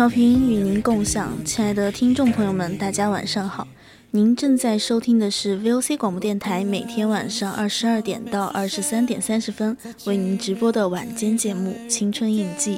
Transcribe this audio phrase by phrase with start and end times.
[0.00, 3.68] 调频与您共享，亲爱的听众朋友们，大家晚上好。
[4.12, 9.76] 您正在收听的是 VOC 广播电台每天晚上二十二点到二十三点三十分
[10.06, 12.76] 为您直播的晚间节目《青春印记》，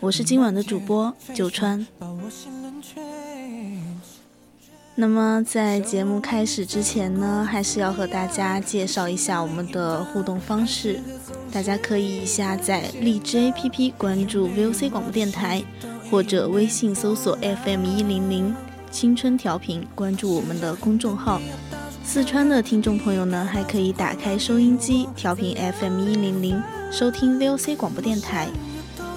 [0.00, 1.86] 我是今晚的主播九川。
[4.94, 10.98] 那么在节目开始之前呢，还是要和大家介绍一下我们的互动方式，
[11.52, 15.62] 大家可以下载荔枝 APP 关注 VOC 广播电台。
[16.10, 18.54] 或者微信搜索 FM 一零零
[18.90, 21.40] 青春调频，关注我们的公众号。
[22.04, 26.62] 四川的听众朋友呢，还可以打开收音机调频 FM 一零零，
[26.92, 28.48] 收听 VOC 广播电台。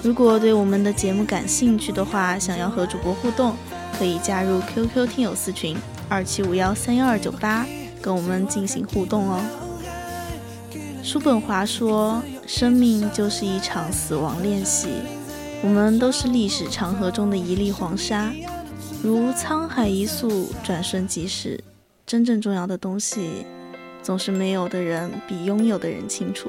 [0.02, 3.54] 如果对我们的节目感兴趣的话，想要和主播互动，
[3.98, 5.76] 可以加入 QQ 听友四群
[6.08, 7.66] 二七五幺三幺二九八，
[8.00, 9.40] 跟我们进行互动哦。
[11.02, 14.88] 叔本华说：“生命就是一场死亡练习。”
[15.60, 18.32] 我们都是历史长河中的一粒黄沙，
[19.02, 21.62] 如沧海一粟，转瞬即逝。
[22.06, 23.44] 真正重要的东西，
[24.02, 26.48] 总是没有的人比拥有的人清楚。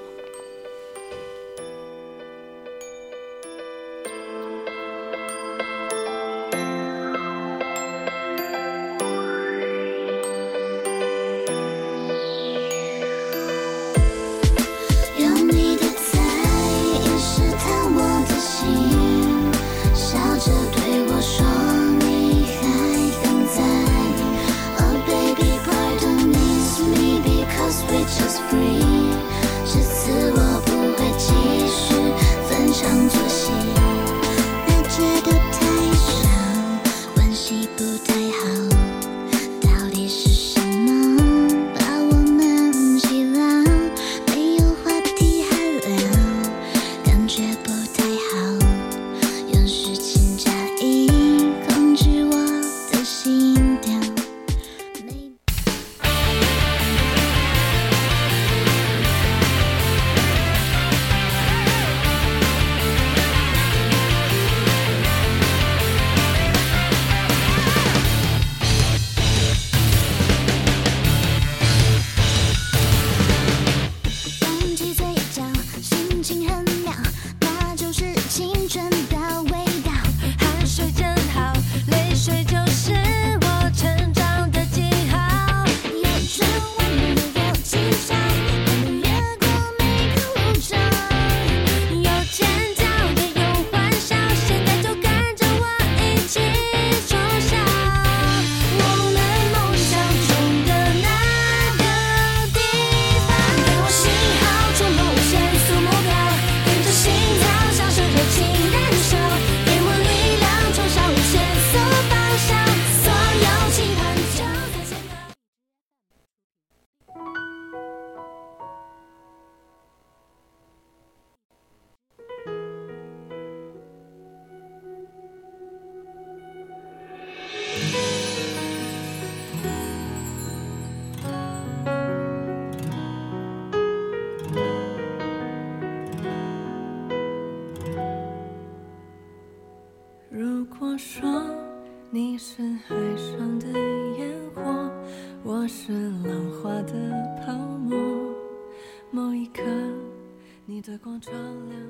[150.90, 151.86] 的光照亮了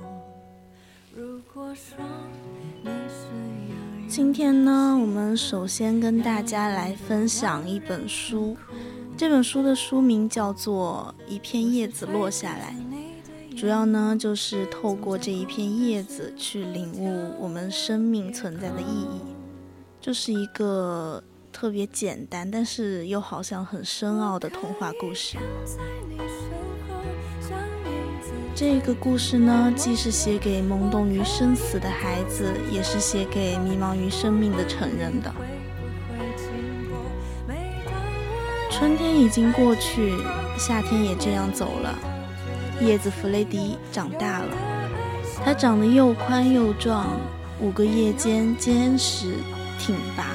[0.00, 0.08] 我。
[1.14, 2.02] 如果说
[2.82, 3.26] 你是
[4.08, 8.56] 今天呢，我们首先跟大家来分享一本书，
[9.18, 12.74] 这本书的书名叫做《一片叶子落下来》，
[13.54, 19.20] 主要呢就是透过这一片叶子去领悟我们生命存在的意义，
[20.00, 25.36] 就是一个特别简单，但是又好像很深奥的童话故事。
[28.54, 35.32] 这个故事呢，既是写给懵懂于生死的孩子，也是写给迷茫于生命的成人的。
[38.70, 40.12] 春天已经过去，
[40.58, 41.98] 夏天也这样走了。
[42.80, 44.56] 叶子弗雷迪长大了，
[45.42, 47.06] 它长得又宽又壮，
[47.58, 49.34] 五个叶尖坚实
[49.78, 50.26] 挺拔。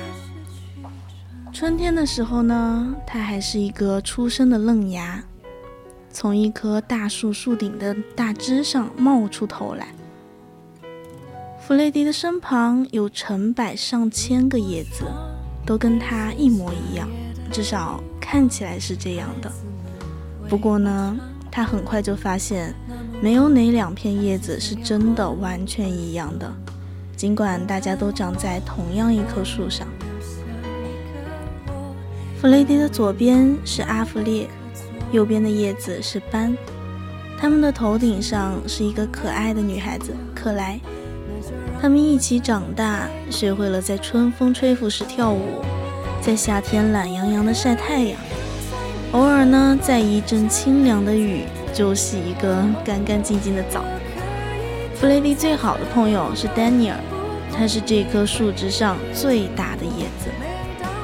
[1.53, 5.23] 春天的时候呢，它还是一个出生的嫩芽。
[6.11, 9.87] 从一棵大树树顶的大枝上冒出头来。
[11.59, 15.03] 弗雷迪的身旁有成百上千个叶子，
[15.65, 17.09] 都跟他一模一样，
[17.51, 19.51] 至少看起来是这样的。
[20.47, 21.17] 不过呢，
[21.51, 22.73] 他很快就发现，
[23.21, 26.49] 没有哪两片叶子是真的完全一样的，
[27.17, 29.85] 尽管大家都长在同样一棵树上。
[32.39, 34.47] 弗雷迪的左边是阿弗列。
[35.11, 36.55] 右边的叶子是斑，
[37.39, 40.79] 他们的头顶上是一个可爱的女孩子克莱。
[41.81, 45.61] 他们一起长大，学会了在春风吹拂时跳舞，
[46.19, 48.19] 在夏天懒洋洋的晒太阳，
[49.13, 51.43] 偶尔呢，在一阵清凉的雨
[51.73, 53.85] 就洗一个干干净净的澡。
[54.95, 56.97] 弗雷迪最好的朋友是丹尼尔，
[57.55, 60.29] 他是这棵树枝上最大的叶子，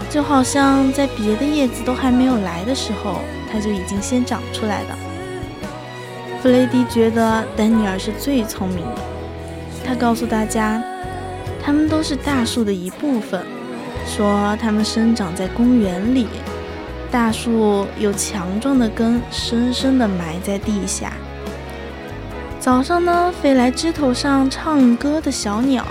[0.09, 3.19] 就好像在别的叶子都还没有来的时候。
[3.53, 4.97] 它就已经先长出来了。
[6.41, 9.01] 弗雷迪觉得丹尼尔是最聪明的。
[9.85, 10.83] 他告诉大家，
[11.63, 13.45] 他们都是大树的一部分，
[14.07, 16.27] 说它们生长在公园里。
[17.11, 21.13] 大树有强壮的根，深深地埋在地下。
[22.59, 25.85] 早上呢，飞来枝头上唱歌的小鸟，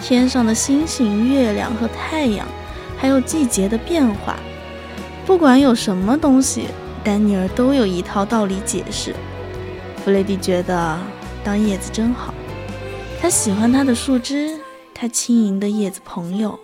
[0.00, 2.46] 天上的星星、月亮和太阳，
[2.96, 4.36] 还有季节的变化。
[5.26, 6.68] 不管有什么东西。
[7.04, 9.14] 丹尼尔都有一套道理解释。
[10.02, 10.98] 弗雷迪觉得
[11.44, 12.32] 当叶子真好，
[13.20, 14.58] 他喜欢他的树枝，
[14.94, 16.58] 他轻盈的叶子朋友，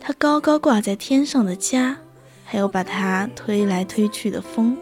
[0.00, 1.96] 他高高挂在天上的家，
[2.44, 4.76] 还有把他推来推去的风，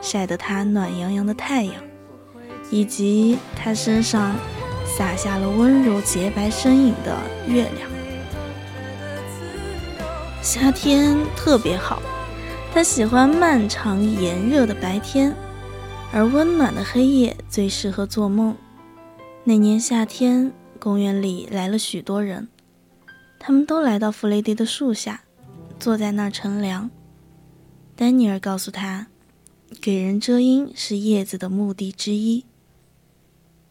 [0.00, 1.74] 晒得他暖洋洋的太阳，
[2.70, 4.34] 以及他身上
[4.86, 7.16] 洒下了温柔洁白身影的
[7.46, 7.90] 月亮。
[10.42, 12.00] 夏天特别好。
[12.76, 15.34] 他喜欢漫长炎热的白天，
[16.12, 18.54] 而温暖的黑夜最适合做梦。
[19.44, 22.48] 那年夏天，公园里来了许多人，
[23.38, 25.22] 他们都来到弗雷迪的树下，
[25.80, 26.90] 坐在那儿乘凉。
[27.94, 29.06] 丹尼尔告诉他，
[29.80, 32.44] 给人遮阴是叶子的目的之一。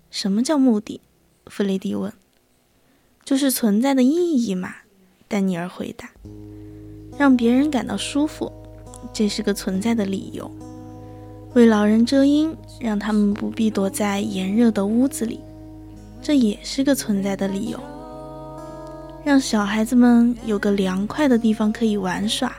[0.09, 0.99] 什么叫目的？
[1.45, 2.11] 弗雷迪问。
[3.23, 4.73] 就是存在的意义嘛。
[5.27, 6.09] 丹尼尔回答。
[7.19, 8.51] 让别人感到舒服。
[9.13, 10.49] 这是个存在的理由，
[11.53, 15.39] 为老人遮阴，让他们不必躲在炎热的屋子里，
[16.21, 17.79] 这也是个存在的理由。
[19.23, 22.55] 让小孩子们有个凉快的地方可以玩耍，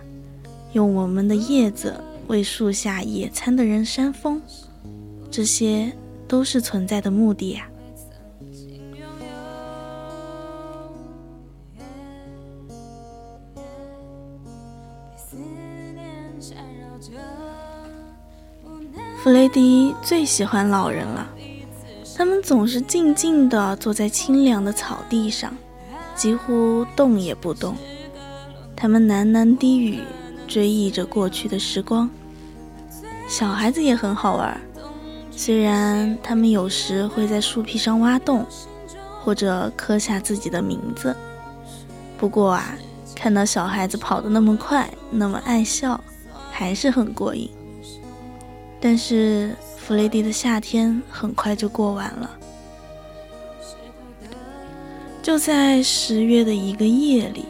[0.73, 1.95] 用我们的叶子
[2.27, 4.41] 为树下野餐的人扇风，
[5.31, 5.93] 这些
[6.27, 7.69] 都是存在的目的呀。
[19.27, 21.27] 弗雷迪最喜欢老人了，
[22.17, 25.53] 他们总是静静地坐在清凉的草地上，
[26.15, 27.75] 几乎动也不动。
[28.77, 29.99] 他们喃喃低语，
[30.47, 32.09] 追忆着过去的时光。
[33.29, 34.61] 小孩子也很好玩，
[35.33, 38.47] 虽然他们有时会在树皮上挖洞，
[39.25, 41.17] 或者刻下自己的名字。
[42.17, 42.77] 不过啊，
[43.13, 46.01] 看到小孩子跑得那么快，那么爱笑，
[46.53, 47.51] 还是很过瘾。
[48.81, 52.31] 但是弗雷迪的夏天很快就过完了。
[55.23, 57.45] 就在十月的一个夜里，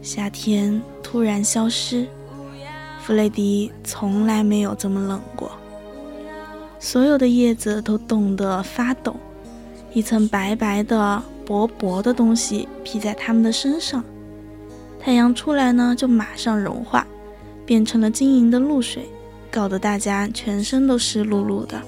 [0.00, 2.06] 夏天突然消失。
[3.02, 5.50] 弗雷迪从来没有这么冷过。
[6.78, 9.16] 所有的叶子都冻得发抖，
[9.92, 14.04] 一层白白的、薄薄的东西披在它们的身上。
[15.00, 17.06] 太阳出来呢，就马上融化，
[17.64, 19.08] 变成了晶莹的露水。
[19.56, 21.80] 搞得大家全身都湿漉漉的。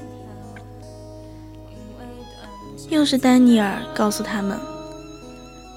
[2.88, 4.58] 又是丹尼尔告诉他们，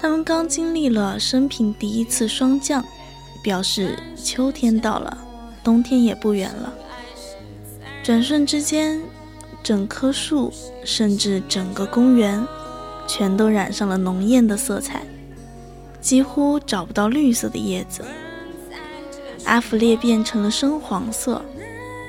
[0.00, 2.82] 他们刚经历了生平第一次霜降，
[3.42, 5.18] 表示秋天到了，
[5.62, 6.72] 冬天也不远了。
[8.02, 8.98] 转瞬之间，
[9.62, 10.50] 整棵树，
[10.86, 12.42] 甚至整个公园，
[13.06, 15.02] 全都染上了浓艳的色彩，
[16.00, 18.02] 几乎找不到绿色的叶子。
[19.44, 21.44] 阿弗列变成了深黄色，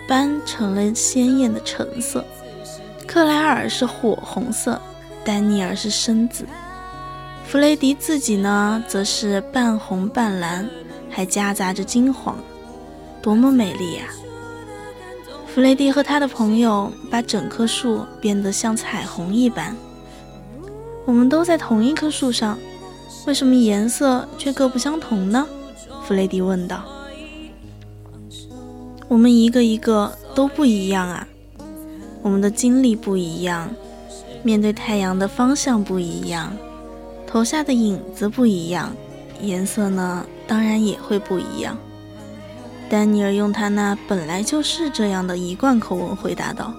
[0.08, 2.24] 斑成了鲜艳的橙色，
[3.08, 4.80] 克莱尔是火红色，
[5.24, 6.46] 丹尼尔是深紫。
[7.46, 10.70] 弗雷迪自己呢，则是半红半蓝，
[11.10, 12.38] 还夹杂着金黄，
[13.22, 14.04] 多么美丽呀！
[15.48, 19.76] 弗雷迪和他的朋友把整棵树变得像彩虹一般。
[21.06, 22.58] 我们都在同一棵树上，
[23.28, 25.46] 为什么颜色却各不相同呢？
[26.06, 26.84] 弗雷迪问道。
[29.08, 31.28] 我们一个一个都不一样啊，
[32.22, 33.70] 我们的经历不一样，
[34.42, 36.56] 面对太阳的方向不一样。
[37.28, 38.96] 投下的影子不一样，
[39.42, 41.78] 颜色呢，当然也会不一样。
[42.90, 46.74] 丹尼尔用他那本来就是这样的一贯口吻回答道。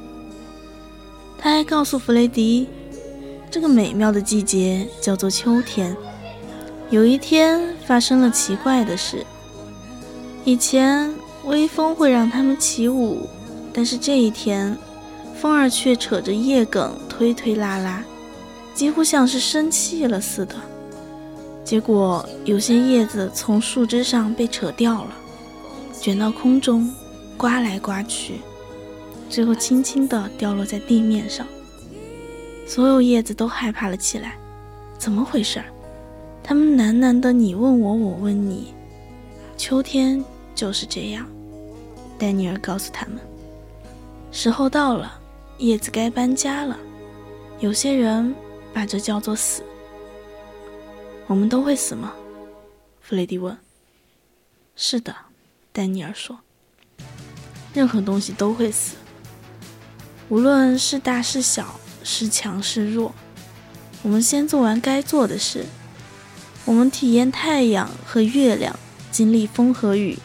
[1.39, 2.69] 他还告诉弗雷迪，
[3.51, 5.97] 这个美妙的季节叫做秋天。
[6.91, 9.25] 有一天发生了奇怪的事。
[10.45, 11.14] 以前
[11.47, 13.29] 微风会让他们起舞，
[13.73, 14.77] 但是这一天，
[15.35, 18.03] 风儿却扯着叶梗推推拉拉。
[18.75, 20.57] 几乎像是生气了似的，
[21.65, 25.15] 结果有些叶子从树枝上被扯掉了，
[26.01, 26.93] 卷到空中，
[27.37, 28.41] 刮来刮去，
[29.31, 31.47] 最后轻轻地掉落在地面上。
[32.67, 34.37] 所有叶子都害怕了起来，
[34.99, 35.63] 怎么回事？
[36.43, 38.75] 他们喃喃的你问我，我问你。
[39.57, 40.23] 秋天
[40.53, 41.25] 就是这样，
[42.19, 43.19] 丹尼尔告诉他们，
[44.31, 45.21] 时候到了，
[45.59, 46.79] 叶子该搬家了。
[47.61, 48.35] 有些人。
[48.75, 49.63] 把这叫做死。
[51.29, 52.13] 我们都会死吗？
[53.01, 53.57] 弗雷迪问。
[54.75, 55.15] 是的，
[55.73, 56.41] 丹尼尔说。
[57.73, 58.97] 任何东西都会死，
[60.29, 63.15] 无论是大是小，是强是弱。
[64.03, 65.67] 我们先做完该做的事。
[66.65, 68.77] 我们体验太阳和月亮，
[69.13, 70.19] 经历风和雨。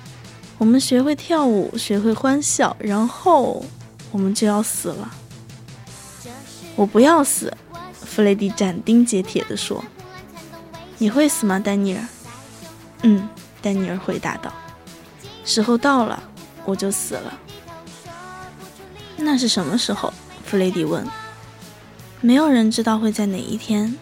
[0.59, 3.65] 我们学会跳舞，学会欢笑，然后
[4.11, 5.09] 我们就要死了。
[6.75, 7.51] 我不要死。
[7.93, 9.83] 弗雷迪斩钉截铁地说
[10.99, 12.03] ：“你会死吗，丹尼尔
[13.03, 13.29] ？”“嗯。”
[13.61, 14.53] 丹尼尔回答道。
[15.45, 16.21] “时候到了，
[16.65, 17.39] 我就死了。
[19.15, 20.13] ”“那是什么时候？”
[20.45, 21.07] 弗雷迪问。
[22.19, 23.97] “没有人知道会在哪一天。”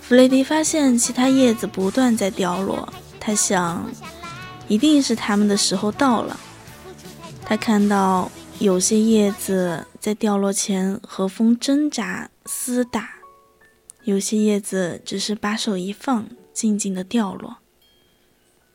[0.00, 2.90] 弗雷迪发现其他叶子不断在掉落，
[3.20, 3.90] 他想，
[4.72, 6.40] 一定是他们的时候到了。
[7.44, 12.30] 他看到有些叶子在掉落前和风挣扎。
[12.46, 13.10] 厮打，
[14.04, 17.58] 有些叶子只是把手一放，静静的掉落。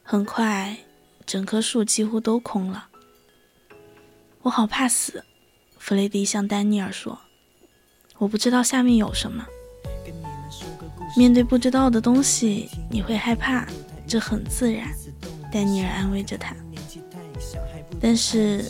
[0.04, 0.78] 很快，
[1.26, 2.90] 整棵树几乎都空了。
[4.44, 5.26] 我好怕死，
[5.80, 7.20] 弗雷迪向丹尼尔说
[8.20, 9.46] ：“我不知道下面有什么。
[11.18, 13.68] 面对不知道的东西，你会害怕，
[14.08, 14.88] 这很自然。”
[15.52, 16.56] 丹尼尔安慰着他。
[18.00, 18.70] 但是，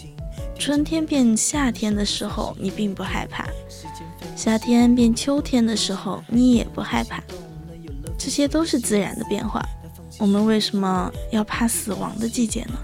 [0.57, 3.45] 春天变夏天的时候，你并不害怕。
[4.35, 7.21] 夏天变秋天的时候，你也不害怕，
[8.17, 9.63] 这些都是自然的变化。
[10.19, 12.79] 我们为什么要怕死亡的季节呢？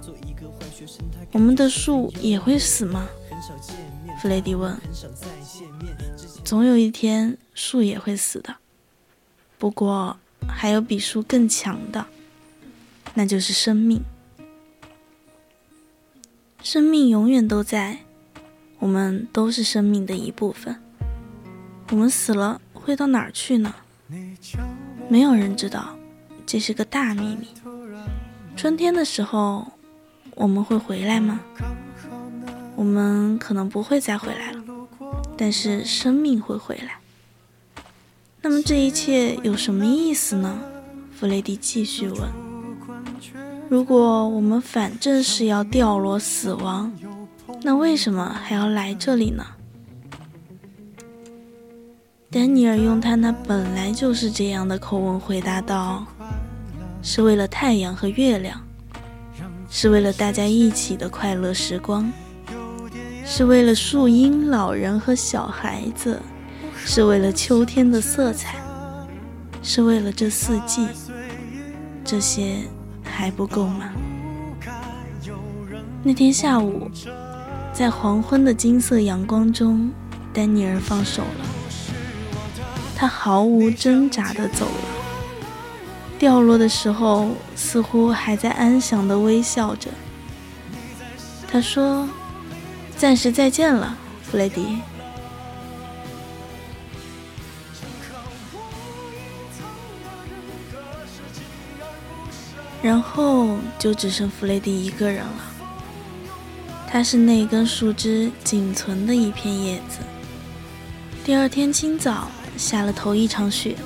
[1.31, 3.07] 我们的树也会死吗？
[4.19, 4.75] 弗雷迪问。
[6.43, 8.55] 总有一天，树也会死的。
[9.57, 12.05] 不过，还有比树更强的，
[13.13, 14.01] 那就是生命。
[16.61, 17.99] 生命永远都在，
[18.79, 20.81] 我们都是生命的一部分。
[21.89, 23.75] 我们死了会到哪儿去呢？
[25.09, 25.97] 没有人知道，
[26.45, 27.49] 这是个大秘密。
[28.55, 29.73] 春天的时候，
[30.35, 31.41] 我们会回来吗？
[32.75, 34.63] 我们可能不会再回来了，
[35.37, 36.99] 但是生命会回来。
[38.41, 40.59] 那么这一切有什么意思呢？
[41.15, 42.42] 弗雷迪继续问。
[43.69, 46.91] 如果我们反正是要掉落死亡，
[47.61, 49.43] 那为什么还要来这里呢？
[52.29, 56.05] 丹尼尔用他那本来就是这样的口吻回答道
[57.01, 58.59] ：“是为了太阳和月亮，
[59.69, 62.11] 是为了大家一起的快乐时光，
[63.25, 66.19] 是为了树荫、老人和小孩子，
[66.75, 68.57] 是为了秋天的色彩，
[69.61, 70.87] 是为了这四季。
[72.03, 72.57] 这些
[73.15, 73.91] 还不够吗？”
[76.03, 76.89] 那天下午，
[77.71, 79.91] 在黄昏的金色阳光中，
[80.33, 81.45] 丹尼尔放手了。
[82.95, 84.87] 他毫无挣扎地走了，
[86.19, 89.89] 掉落的时候，似乎还在安详地微笑着。
[91.49, 92.07] 他说
[92.97, 94.79] ：“暂时再见了，弗雷迪。”
[102.83, 105.51] 然后就只剩弗雷迪一个人了。
[106.87, 109.99] 他是那根树枝仅存的一片叶子。
[111.23, 113.77] 第二天清早下了头一场雪，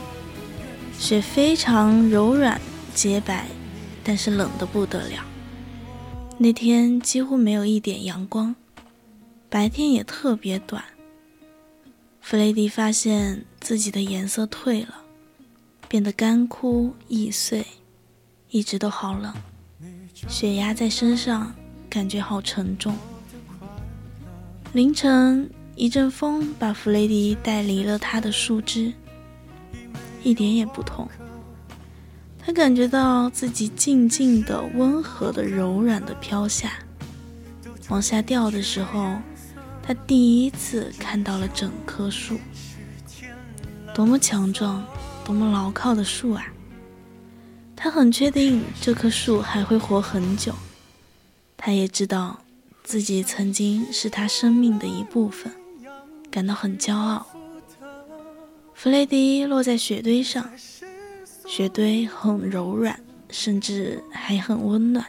[0.98, 2.60] 雪非常柔软
[2.96, 3.48] 洁白，
[4.04, 5.24] 但是冷得不得了。
[6.40, 8.56] 那天几乎没有一点阳光，
[9.48, 10.84] 白天也特别短。
[12.20, 15.04] 弗雷迪发现自己的颜色褪了，
[15.88, 17.66] 变得干枯易碎。
[18.58, 19.32] 一直都好冷，
[20.28, 21.54] 血压在身上，
[21.88, 22.98] 感觉好沉重。
[24.74, 28.92] 凌晨，一阵风把弗雷迪带离了他的树枝，
[30.24, 31.08] 一点也不痛。
[32.40, 36.80] 他感觉到自己静静的、温和的、柔软的飘下，
[37.90, 39.18] 往下掉的时候，
[39.84, 42.40] 他第一次看到了整棵树，
[43.94, 44.84] 多么强壮、
[45.24, 46.44] 多么牢靠的树啊！
[47.80, 50.54] 他很确定这棵树还会活很久，
[51.56, 52.40] 他也知道
[52.84, 55.54] 自己曾经是他生命的一部分，
[56.32, 57.28] 感到很骄傲。
[58.74, 60.50] 弗雷迪落在雪堆上，
[61.46, 65.06] 雪堆很柔软，甚至还很温暖。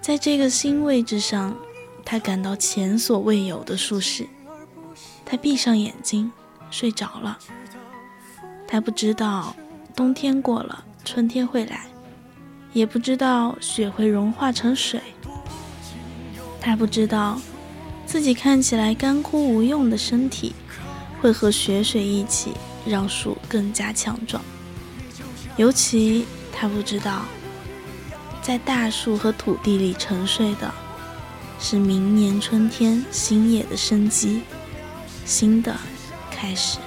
[0.00, 1.56] 在这个新位置上，
[2.04, 4.28] 他感到前所未有的舒适。
[5.24, 6.30] 他闭上眼睛，
[6.70, 7.38] 睡着了。
[8.66, 9.54] 他不知道
[9.96, 10.84] 冬天过了。
[11.12, 11.86] 春天会来，
[12.72, 15.00] 也不知道雪会融化成水。
[16.60, 17.36] 他不知道
[18.06, 20.54] 自己看起来干枯无用的身体，
[21.20, 22.52] 会和雪水一起
[22.86, 24.40] 让树更加强壮。
[25.56, 27.22] 尤其他不知道，
[28.40, 30.72] 在大树和土地里沉睡的，
[31.58, 34.42] 是明年春天新叶的生机，
[35.24, 35.76] 新的
[36.30, 36.78] 开始。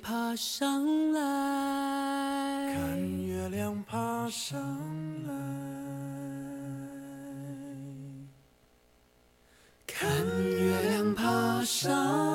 [0.00, 1.20] 爬上来，
[2.74, 4.58] 看月亮爬上
[5.26, 5.34] 来，
[9.86, 10.10] 看
[10.48, 12.29] 月亮爬上。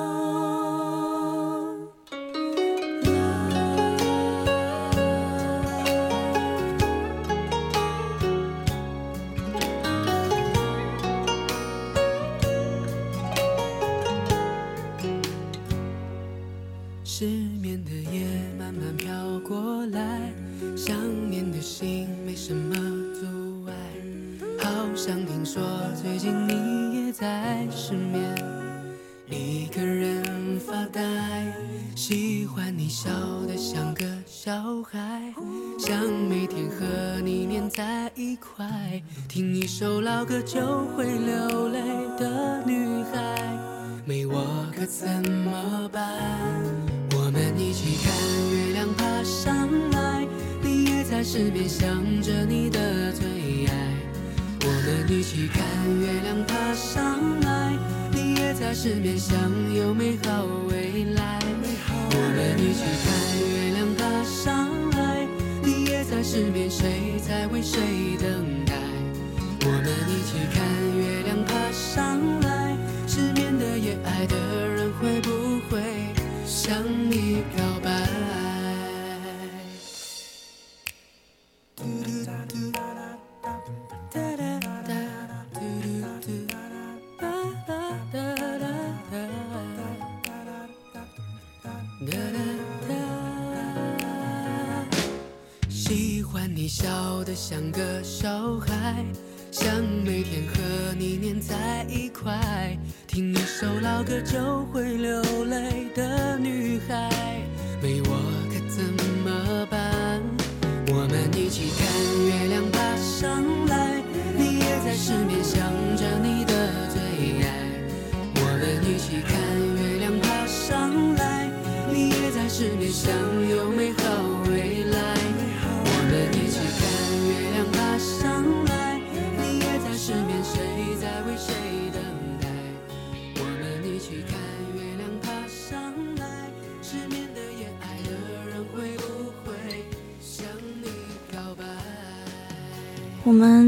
[35.86, 35.96] 想
[36.28, 38.66] 每天和你黏在一块，
[39.28, 40.58] 听一首老歌就
[40.96, 41.78] 会流泪
[42.18, 43.56] 的女孩，
[44.04, 46.02] 没我可怎么办？
[47.12, 48.12] 我们一起看
[48.50, 50.26] 月亮爬上来，
[50.60, 51.88] 你也在身边想
[52.20, 53.24] 着你的最
[53.66, 53.94] 爱。
[54.62, 55.62] 我们一起看
[56.00, 57.78] 月亮爬上来，
[58.10, 59.38] 你也在身边想
[59.72, 61.38] 有美好未来。
[62.10, 63.35] 我们一起看，
[66.08, 67.80] 在失眠，谁在为谁
[68.20, 68.74] 等待？
[69.64, 70.64] 我们一起看
[70.96, 72.76] 月亮爬上来，
[73.08, 74.36] 失眠的夜，爱的
[74.68, 75.82] 人会不会
[76.46, 78.05] 向你表白？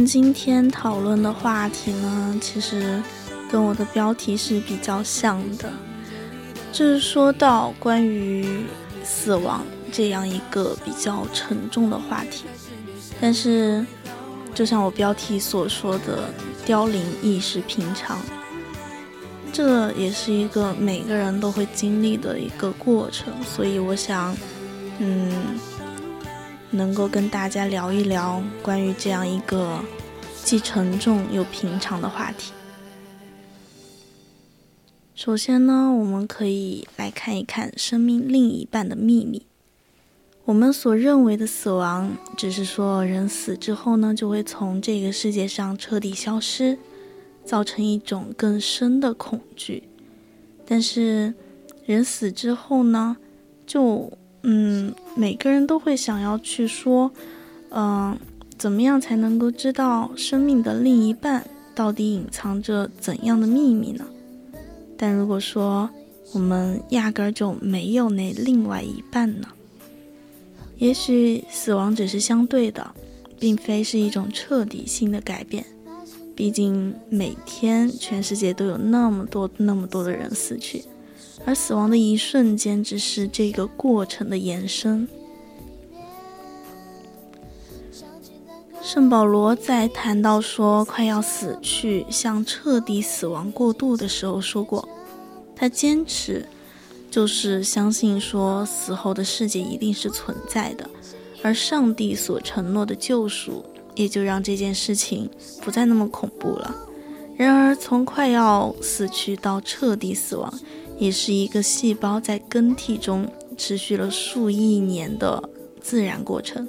[0.09, 2.99] 今天讨论的话题呢，其实
[3.51, 5.71] 跟我的标题是比较像的，
[6.73, 8.65] 就是说到关于
[9.05, 12.47] 死亡这样一个比较沉重的话题。
[13.21, 13.85] 但是，
[14.55, 16.31] 就像我标题所说的，
[16.65, 18.19] 凋零亦是平常，
[19.53, 23.31] 这也是一个每个人都会经历的一个过程。
[23.45, 24.35] 所以，我想，
[25.01, 25.31] 嗯。
[26.71, 29.83] 能够跟大家聊一聊关于这样一个
[30.49, 32.55] 既沉重又平常的话题。
[35.15, 39.45] 首先呢，我们可以来看一看生命另一半的秘密。
[40.47, 46.79] 我们所认为的死亡，只是说人死之后呢，就会从这个世界上彻底消失，
[47.45, 49.83] 造成一种更深的恐惧。
[50.65, 51.35] 但是，
[51.85, 53.19] 人死之后呢，
[53.67, 54.11] 就
[54.45, 57.13] 嗯，每个人都会想要去说，
[57.69, 58.19] 嗯，
[58.59, 64.05] 怎么样才能够知道生命的另一半到底隐藏着怎样的秘密呢？
[64.97, 65.89] 但如果说
[66.33, 69.47] 我们压根儿就没有那另外一半呢？
[70.77, 72.91] 也许死亡只是相对的，
[73.39, 75.65] 并非是一种彻底性的改变。
[76.35, 80.85] 毕竟每天全世界都有那么多那么多的人死去。
[81.45, 85.09] 而死亡的一瞬间，只是这个过程的延伸。
[88.83, 94.89] 圣保罗在谈到说快要死去、向彻底死亡过渡的时候说过，
[95.55, 96.47] 他坚持
[97.11, 100.89] 就是相信说死后的世界一定是存在的，
[101.43, 103.65] 而上帝所承诺的救赎，
[103.95, 105.29] 也就让这件事情
[105.61, 106.75] 不再那么恐怖了。
[107.37, 110.53] 然而，从快要死去到彻底死亡。
[110.99, 115.49] 也是一个细胞在更替中持续了数亿年的
[115.81, 116.67] 自然过程，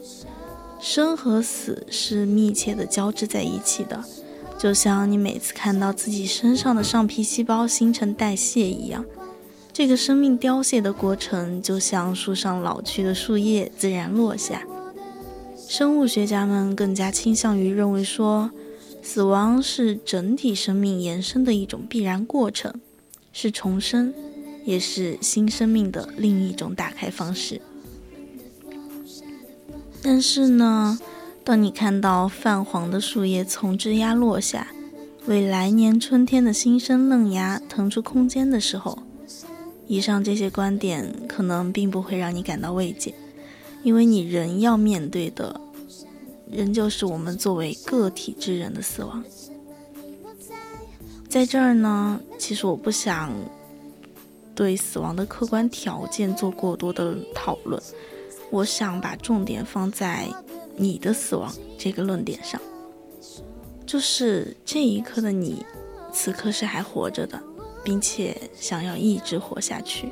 [0.80, 4.04] 生和死是密切的交织在一起的，
[4.58, 9.04] 就像你每次看到自己身上的上皮细胞新陈代谢一样。
[9.74, 14.64] 这个生命凋谢的过程，就像树上老去的树叶自然落下。
[15.68, 18.50] 生物学家们更加倾向于认为说，
[19.02, 22.74] 死亡是整体生命延伸的一种必然过程。
[23.32, 24.14] 是重生，
[24.66, 27.62] 也是新生命的另一种打开方式。
[30.02, 30.98] 但是呢，
[31.44, 34.68] 当你看到泛黄的树叶从枝桠落下，
[35.26, 39.00] 为来年春天的新生嫩芽腾出空间的时候，
[39.88, 43.14] 以上这些观点可能并不会让你感到慰藉，
[43.84, 45.60] 因为你仍要面对的，
[46.50, 49.24] 仍旧是我们作为个体之人的死亡。
[51.28, 53.32] 在这儿呢，其实我不想
[54.56, 57.80] 对死亡的客观条件做过多的讨论，
[58.52, 60.28] 我想把重点放在
[60.76, 62.60] 你的死亡这个论点上，
[63.86, 65.66] 就是这一刻的你，
[66.12, 67.42] 此刻是还活着的，
[67.84, 70.12] 并且想要一直活下去。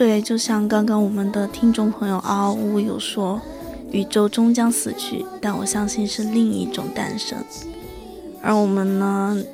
[0.00, 3.38] 对就像刚刚我们的听众朋友嗷呜有说
[3.90, 7.36] 宇宙终将死去但我相信是另一种诞生。
[8.40, 9.44] 而我们呢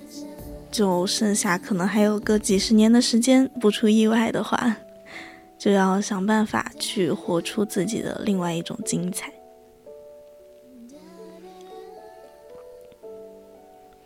[0.71, 4.77] 就剩下可能还有个几十年的时间不出意外的话
[5.59, 9.33] 就要想办法去活出自己的另外一种精彩。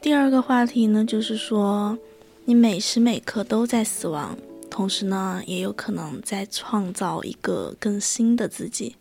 [0.00, 1.98] 第二个话题呢就是说
[2.46, 4.38] 你每时每刻都在死亡
[4.80, 8.96] 同时呢，也有可能在创造一个更新的自己。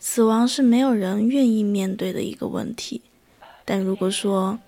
[0.00, 3.00] 死亡是没有人愿意面对的一个问题，
[3.64, 4.58] 但如果说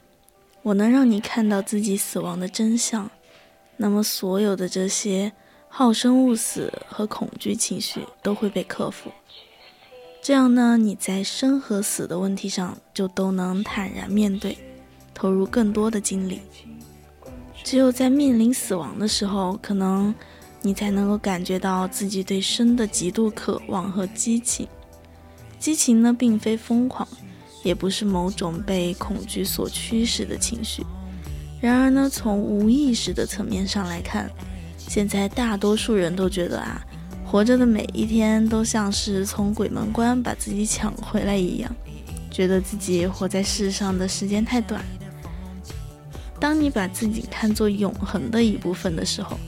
[0.63, 3.11] 我能让你看到自己死亡的真相，
[3.77, 5.33] 那么所有的这些
[5.69, 9.11] 好生勿死和恐惧情绪都会被克服。
[10.23, 14.57] 这样呢，你在生和死的问题上就都能坦然面对。
[15.13, 16.41] 投入更多的精力，
[17.65, 20.15] 只有在面临死亡的时候，可能
[20.61, 24.67] 你才能够感觉到自己对生的极度渴望和激情。
[25.59, 27.07] 激情呢，并非疯狂，
[27.63, 30.85] 也不是某种被恐惧所驱使的情绪。
[31.61, 34.29] 然而呢，从无意识的层面上来看，
[34.77, 36.85] 现在大多数人都觉得啊，
[37.25, 41.73] 活着的每一天都像是从鬼门关把自己抢回来一样，
[42.29, 44.85] 觉得自己活在世上的时间太短。
[46.43, 49.39] 当你把自己看作永恒的一部分的时候，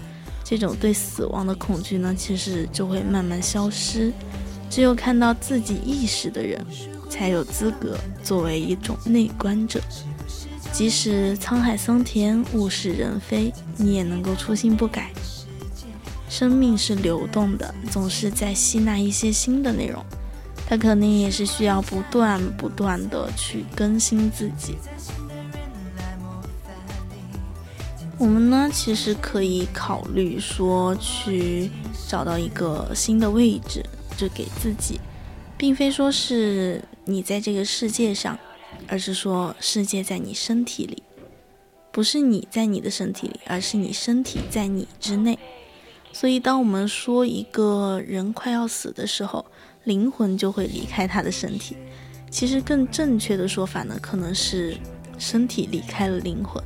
[0.45, 4.13] 这种对死亡的恐惧呢，其实就会慢慢消失。
[4.71, 6.65] 只有看到自己意识的人，
[7.11, 9.81] 才有资格作为一种内观者。
[10.73, 15.11] 即使沧海桑田、物是人非，你也能够初心不改。
[16.29, 20.01] 生命是流动的，总是在吸纳一些新的内容，
[20.65, 24.77] 它肯定也是需要不断不断的去更新自己。
[28.25, 31.71] 我们呢，其实可以考虑说去
[32.09, 33.85] 找到一个新的位置，
[34.17, 34.99] 就给自己，
[35.59, 38.39] 并非说是你在这个世界上，
[38.89, 41.03] 而是说世界在你身体里，
[41.93, 45.39] 不是你在你的身体里，而是你身体在你之内。
[46.11, 49.45] 所以，当我们说一个人快要死的时候，
[49.83, 51.77] 灵魂就会离开他的身体，
[52.31, 54.79] 其实更正确的说法呢，可能是
[55.19, 56.65] 身体离开了灵魂。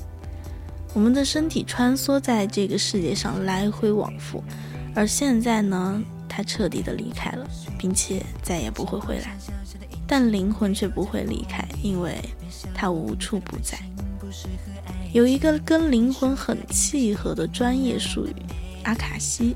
[0.94, 4.42] 我们的身体穿梭在这个世界上来回往复，
[4.94, 7.48] 而现在呢，它彻底的离开了，
[7.78, 9.36] 并且再也不会回来。
[10.06, 12.18] 但灵魂却不会离开，因为
[12.74, 13.78] 它无处不在。
[15.12, 18.34] 有一个跟灵魂很契合的专业术语——
[18.84, 19.54] 阿卡西。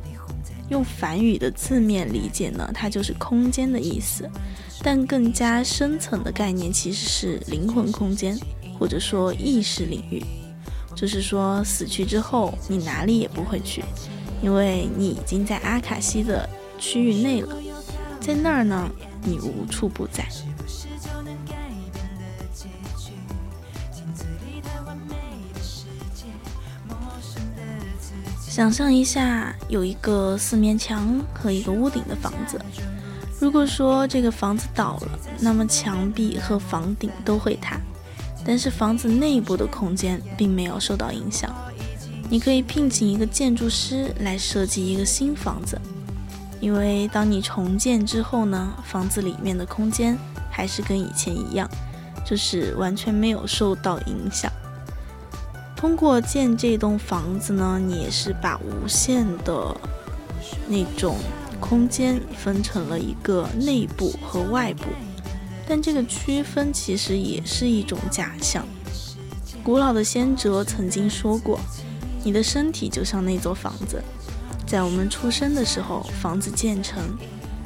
[0.68, 4.26] 用梵语的字面理解呢，它就是空间的意思。
[4.82, 8.38] 但更加深层的概念其实是灵魂空间，
[8.78, 10.22] 或者说意识领域。
[10.94, 13.82] 就是说，死去之后，你哪里也不会去，
[14.42, 17.56] 因为你已经在阿卡西的区域内了，
[18.20, 18.88] 在那儿呢，
[19.22, 20.26] 你无处不在。
[28.38, 32.60] 想象一下，有一个四面墙和一个屋顶的房子，
[33.40, 37.80] 如果说这个房子倒了，那么墙壁和房顶都会塌。
[38.44, 41.54] 但是房子内部的空间并没有受到影响，
[42.28, 45.80] 你可以聘请一个建筑师来设计一个新房子，
[46.60, 50.18] 因为当你重建之后呢，房子里面的空间
[50.50, 51.68] 还是跟以前一样，
[52.24, 54.50] 就是完全没有受到影响。
[55.76, 59.76] 通过建这栋房子呢，你也是把无限的
[60.68, 61.16] 那种
[61.58, 64.84] 空间分成了一个内部和外部。
[65.74, 68.62] 但这个区分其实也是一种假象。
[69.64, 71.58] 古老的先哲曾经说过
[72.22, 74.02] ：“你的身体就像那座房子，
[74.66, 77.00] 在我们出生的时候，房子建成；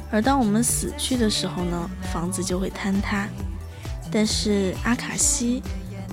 [0.09, 3.27] 而当我们死去的时候呢，房子就会坍塌。
[4.09, 5.61] 但是阿卡西，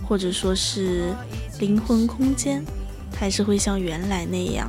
[0.05, 1.15] 或者说是
[1.61, 2.65] 灵魂空间，
[3.15, 4.69] 还是会像原来那样，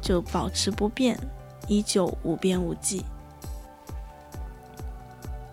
[0.00, 1.18] 就保持不变，
[1.66, 3.04] 依旧无边无际。”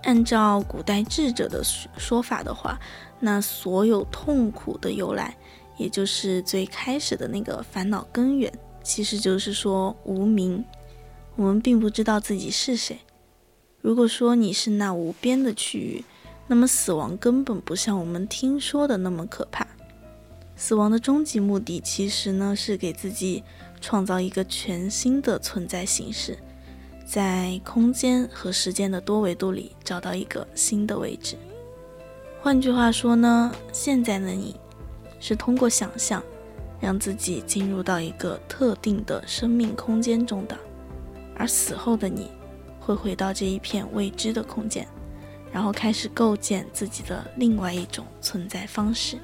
[0.06, 1.62] 按照古代智者的
[1.98, 2.80] 说法的话，
[3.20, 5.36] 那所有痛苦的由来，
[5.78, 8.52] 也就是最开始的那个烦恼根源，
[8.84, 10.64] 其实就是说无名。
[11.36, 13.00] 我们并不知道自己是谁。
[13.82, 16.06] 如果说你是那无边的区域，
[16.48, 19.68] 那么死亡根本不像我们听说的那么可怕。
[20.56, 23.44] 死亡的终极目的，其实呢是给自己
[23.82, 26.38] 创造一个全新的存在形式。
[27.06, 31.38] 在空间和时间的多维度里找到一个新的位置。
[32.42, 34.56] 换句话说呢，现在的你
[35.20, 36.22] 是通过想象，
[36.80, 40.58] 让自己进入到一个特定的生命空间中的，
[41.36, 42.32] 而死后的你
[42.80, 44.88] 会回到这一片未知的空间，
[45.52, 49.18] 然后开始构建自己的另外一种存在方式。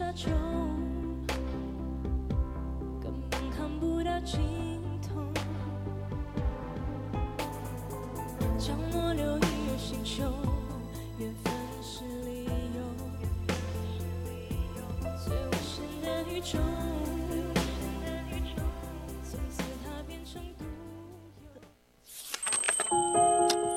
[0.00, 0.30] 沙丘，
[3.02, 4.40] 根本看不到尽
[5.02, 5.20] 头。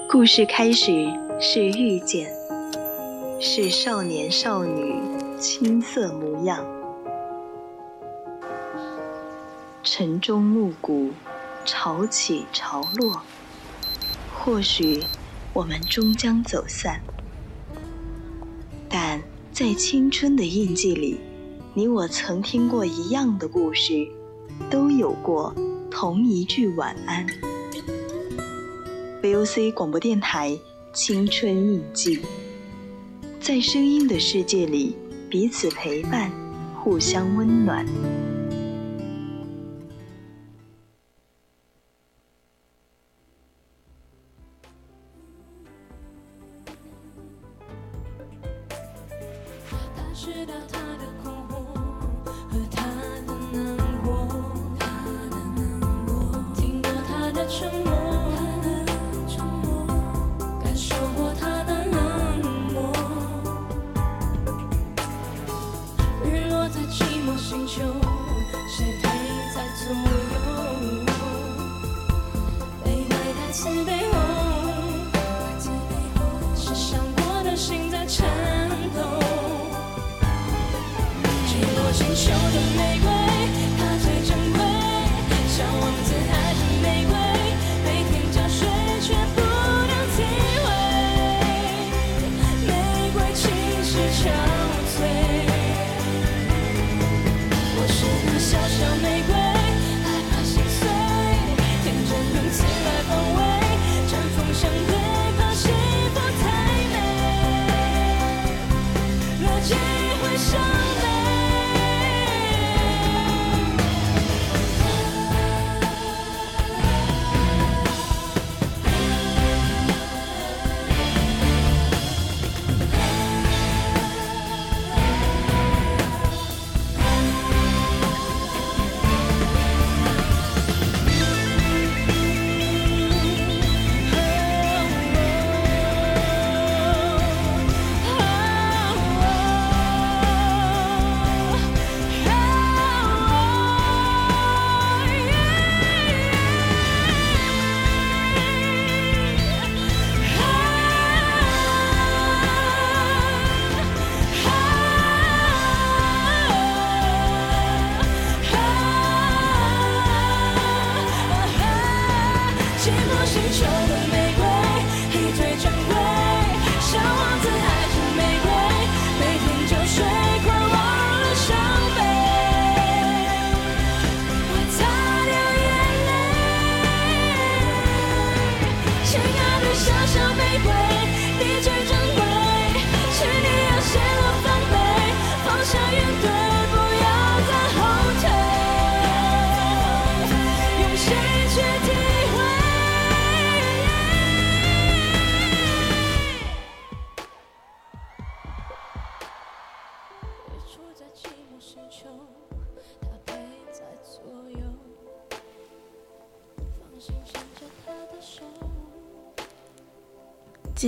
[0.10, 1.06] 故事开始
[1.42, 2.32] 是遇见，
[3.42, 5.13] 是少年少女
[5.44, 6.66] 青涩模样，
[9.84, 11.12] 晨钟暮鼓，
[11.66, 13.22] 潮起潮落。
[14.34, 15.04] 或许
[15.52, 17.02] 我们终将走散，
[18.88, 21.20] 但在青春的印记里，
[21.74, 24.08] 你我曾听过一样的故事，
[24.70, 25.54] 都有过
[25.92, 27.28] 同一句晚安。
[29.22, 30.58] VOC 广播电台
[30.94, 32.22] 青春印记，
[33.42, 34.96] 在声音的世界里
[35.34, 36.32] 彼此陪伴，
[36.76, 37.84] 互相温暖。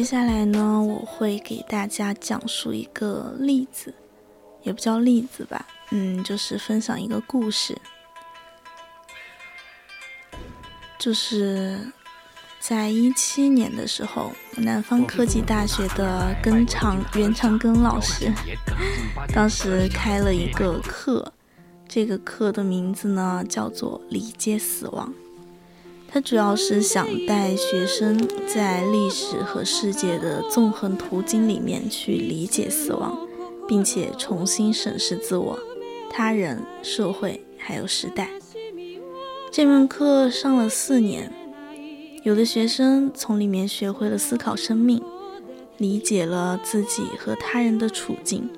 [0.06, 3.94] 下来呢，我会给大家讲述一个例子，
[4.62, 7.76] 也不叫例子吧，嗯，就是分享一个故事，
[11.00, 11.80] 就是
[12.60, 18.32] 在一七年的时候，南方科技大学的根长袁长庚老师，
[19.34, 21.34] 当时开了一个课，
[21.88, 25.12] 这个课的名字呢叫做理解死亡。
[26.16, 33.28] 他主要是想带学生在历史和世界的纵横途径里面去理解死亡，
[33.68, 35.60] 并且重新审视自我、
[36.10, 38.30] 他人、社会还有时代。
[39.52, 41.30] 这门课上了四年，
[42.24, 45.04] 有的学生从里面学会了思考生命，
[45.80, 48.50] 理解了自己和他人的处境。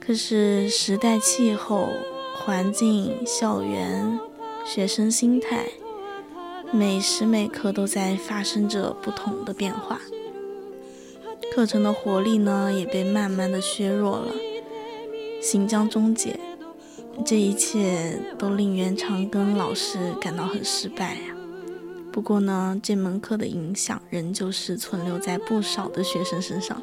[0.00, 1.90] 可是时代、气候、
[2.34, 4.18] 环境、校园、
[4.64, 5.66] 学生心态。
[6.72, 10.00] 每时每刻都在发生着不同的变化，
[11.54, 14.32] 课程的活力呢也被慢慢的削弱了，
[15.40, 16.38] 行将终结，
[17.24, 21.36] 这一切都令袁长庚老师感到很失败呀。
[22.12, 26.82] 不过呢，这门课的影响仍旧是存留在不少的学生身上，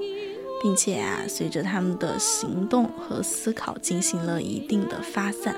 [0.62, 5.56] 并且啊，随着他们的行动和思考进行了一定的发散。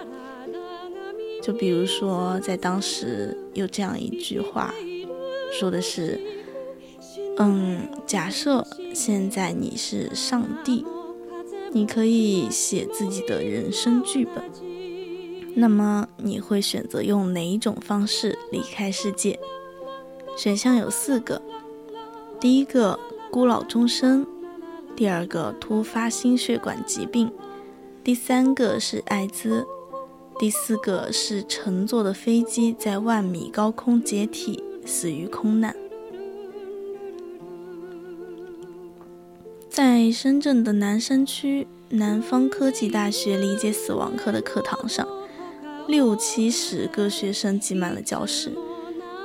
[1.45, 4.73] 就比如说，在当时有这样一句话，
[5.53, 6.19] 说的是
[7.37, 8.65] ：“嗯，假设
[8.95, 10.83] 现在你是上帝，
[11.71, 14.43] 你可以写自己的人生剧本，
[15.53, 19.39] 那么你会选择用哪一种方式离开世界？
[20.35, 21.39] 选项有四个：
[22.39, 24.25] 第一个，孤老终生；
[24.95, 27.27] 第二个，突发心血管疾病；
[28.03, 29.67] 第三个是艾滋。”
[30.37, 35.73] 第四个是乘坐的飞机在万米高空解体，死于空难。
[39.69, 45.07] 在深圳的南山区南方科技大学理解死亡课的课堂上，
[45.87, 48.51] 六七十个学生挤满了教室，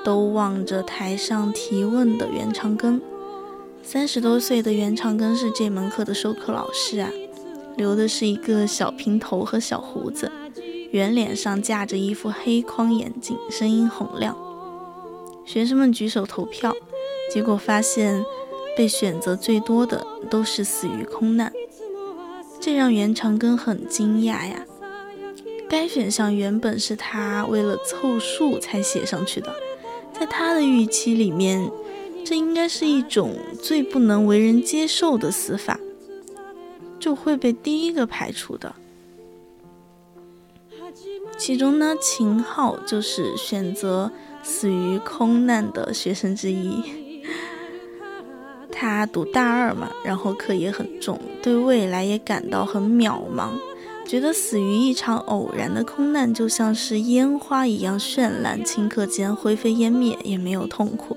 [0.04, 3.00] 都望着台上提问的袁长庚。
[3.82, 7.10] 三十多岁的袁长庚是这门课的授课老师啊，
[7.76, 10.30] 留的是一个小平头和小胡子。
[10.92, 14.36] 圆脸上架着一副黑框眼镜，声音洪亮。
[15.44, 16.74] 学生们举手投票，
[17.32, 18.24] 结果发现
[18.76, 21.52] 被选择最多的都是死于空难，
[22.58, 24.66] 这让袁长庚很惊讶呀。
[25.68, 29.54] 该选项原本是他为了凑数才写上去的，
[30.12, 31.70] 在他的预期里面，
[32.24, 35.78] 这应该是一种最不能为人接受的死法，
[36.98, 38.74] 就会被第一个排除的。
[41.40, 44.12] 其中呢，秦昊就是选择
[44.42, 47.22] 死于空难的学生之一。
[48.70, 53.52] 他读大二嘛，然后课也很重，对未来也感到很渺茫，
[54.06, 61.16] 觉得死于一场偶然的空难就像是烟花一样绚烂，顷刻间灰飞烟灭，也没有痛苦。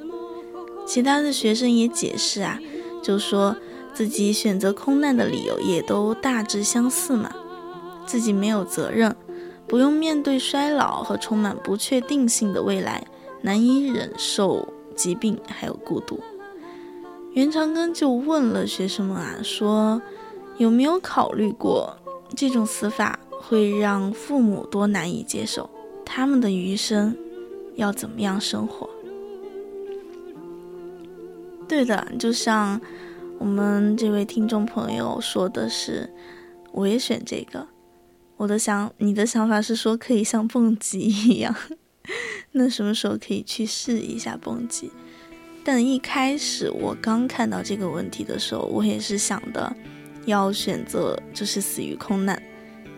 [0.88, 2.58] 其他的学生也解释啊，
[3.04, 3.58] 就说
[3.94, 7.30] 自己选择空难的理由也都大致相似嘛，
[8.06, 9.14] 自己没有责任。
[9.74, 13.04] 不用面对衰老和充满不确定性的未来，
[13.42, 16.20] 难以忍受疾病还有孤独。
[17.32, 20.00] 袁长庚就问了学生们啊，说
[20.58, 21.98] 有没有考虑过
[22.36, 25.68] 这种死法会让父母多难以接受？
[26.06, 27.18] 他们的余生
[27.74, 28.88] 要怎么样生活？
[31.68, 32.80] 对的，就像
[33.40, 36.08] 我们这位听众朋友说的是，
[36.72, 37.66] 我也选这个。
[38.44, 41.56] 我的想，你的想法是说可以像蹦极一样，
[42.52, 44.92] 那什么时候可以去试一下蹦极？
[45.64, 49.74] 但一开始我刚看到这个问题的时候，我也是想的，
[50.26, 52.38] 要选择就是死于空难，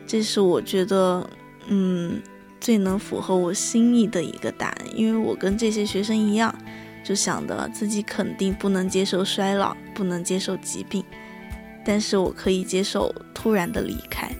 [0.07, 1.29] 这是我觉得
[1.67, 2.19] 嗯
[2.59, 6.53] 最能符合我心意的一个答案，因为我跟这些学生一样，
[7.03, 11.05] 就想的自己肯定不能接受衰老，不能接受疾病，
[11.85, 14.35] 但是我可以接受突然的离开。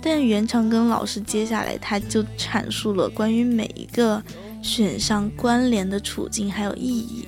[0.00, 4.22] 但袁长庚老师接下来他就阐述了关于每一个
[4.62, 7.26] 选项关联的处境还有意义，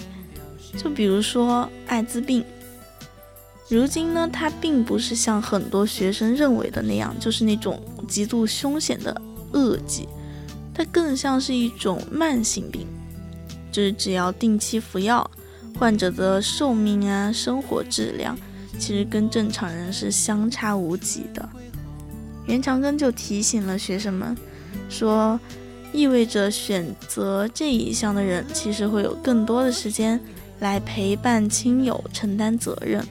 [0.76, 2.44] 就比如说艾滋病，
[3.68, 9.20] 如今呢，它并不是像很多学生认为的那样，就是那种极度凶险的
[9.52, 10.08] 恶疾，
[10.74, 12.86] 它更像是一种慢性病，
[13.70, 15.28] 就是只要定期服药，
[15.78, 18.36] 患者的寿命啊、生活质量，
[18.78, 21.48] 其实跟正常人是相差无几的。
[22.50, 24.36] 袁长庚就提醒了学生们，
[24.88, 25.38] 说，
[25.92, 30.20] 意味着选择这一项的人，其实会有更多的时间
[30.58, 33.06] 来陪伴亲友、承担责任，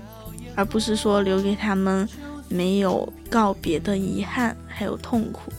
[0.55, 2.05] 而不是说留给他们
[2.49, 5.49] 没有告别的遗憾还有痛苦。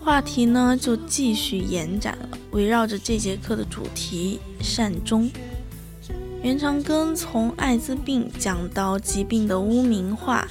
[0.00, 5.30] 话题呢就继续延展了，围绕着这节课的主题——善终。
[6.44, 10.46] 袁长庚从艾滋病讲到疾病的污名化，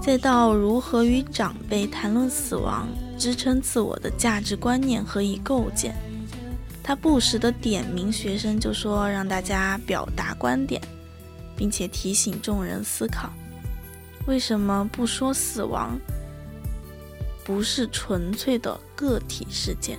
[0.00, 2.86] 再到如何与长辈谈论死亡、
[3.18, 5.96] 支撑自我的价值观念何以构建。
[6.80, 10.80] 他不时地点名学生，就说让大家表达观点，
[11.56, 13.28] 并且提醒众人思考：
[14.28, 15.98] 为什么不说死亡
[17.44, 19.98] 不是纯粹的个体事件？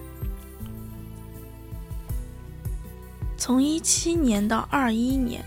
[3.46, 5.44] 从一七年到二一年，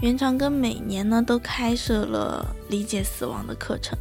[0.00, 3.98] 袁长庚每年呢都开设了理解死亡的课程。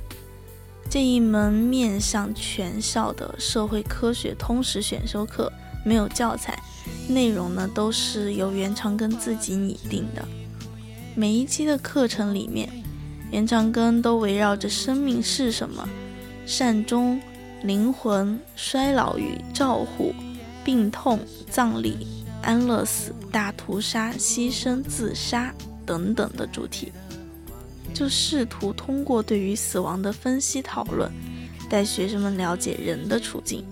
[0.90, 5.52] 这一门面向全校的社会科学通识选修课
[5.84, 6.58] 没有教材，
[7.10, 10.26] 内容呢都是由袁长庚自己拟定的。
[11.14, 12.70] 每一期的课程里面，
[13.32, 15.86] 袁长庚都围绕着生命是什么、
[16.46, 17.20] 善终、
[17.64, 20.16] 灵魂、衰老与照护、
[20.64, 22.08] 病痛、葬礼、
[22.42, 25.54] 安乐死、大屠杀、牺牲、自杀
[25.86, 26.92] 等等的主题，
[27.94, 31.12] 就试图通过对于死亡的分析讨论，
[31.70, 33.66] 带学生们了解人的处境，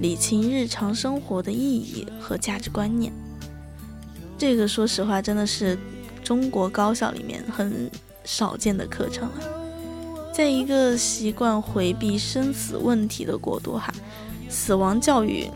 [0.00, 3.12] 理清日常生活的意义和价值观念。
[4.36, 5.78] 这个说实话，真的是
[6.22, 7.90] 中国高校里面很
[8.24, 9.34] 少见的课程了。
[10.32, 13.92] 在一个习惯回避生死问题的国度，哈，
[14.48, 15.46] 死亡教育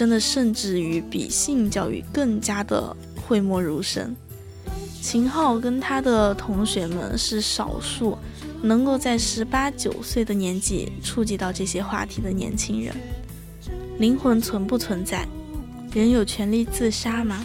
[0.00, 4.16] 真的甚至于比性教育更加的讳莫如深。
[5.02, 8.16] 秦昊跟他的同学们是少数
[8.62, 12.96] 能够在十八九岁的年纪触及到这些话题的年轻人。
[13.98, 15.28] 灵魂存不存在？
[15.92, 17.44] 人有权利自杀吗？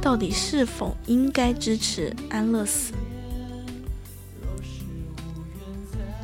[0.00, 2.94] 到底是否应该支持安乐死？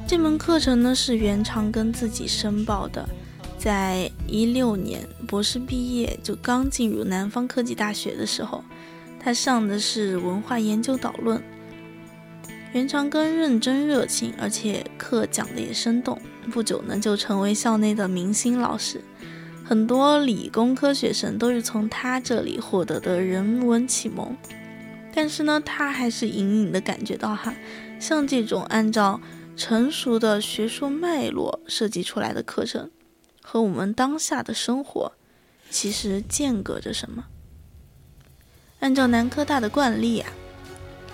[0.06, 3.06] 这门课程呢是袁长庚自己申报的，
[3.62, 8.64] 在一六年博士毕业就刚进入南方科技大学的时候，
[9.20, 11.40] 他上的是文化研究导论。
[12.72, 19.00] 袁长庚认真热情，而且课讲的也生动，不久呢就成为校内的明星老师，
[19.64, 24.36] 很多理工科学生都是从他这里获得的人文启蒙。
[25.14, 27.54] 但是呢，他还是隐隐的感觉到哈，
[28.00, 29.20] 像这种按照。
[29.54, 32.90] 成熟的学术脉络设计出来的课程，
[33.52, 35.12] 和我们当下的生活
[35.68, 37.26] 其实间隔着什么？
[38.80, 40.32] 按照南科大的惯例啊，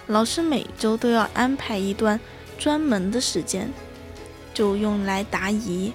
[0.06, 2.20] 老师每周都要安排一段
[2.56, 3.68] 专门的时间，
[4.54, 5.92] 就用来答疑。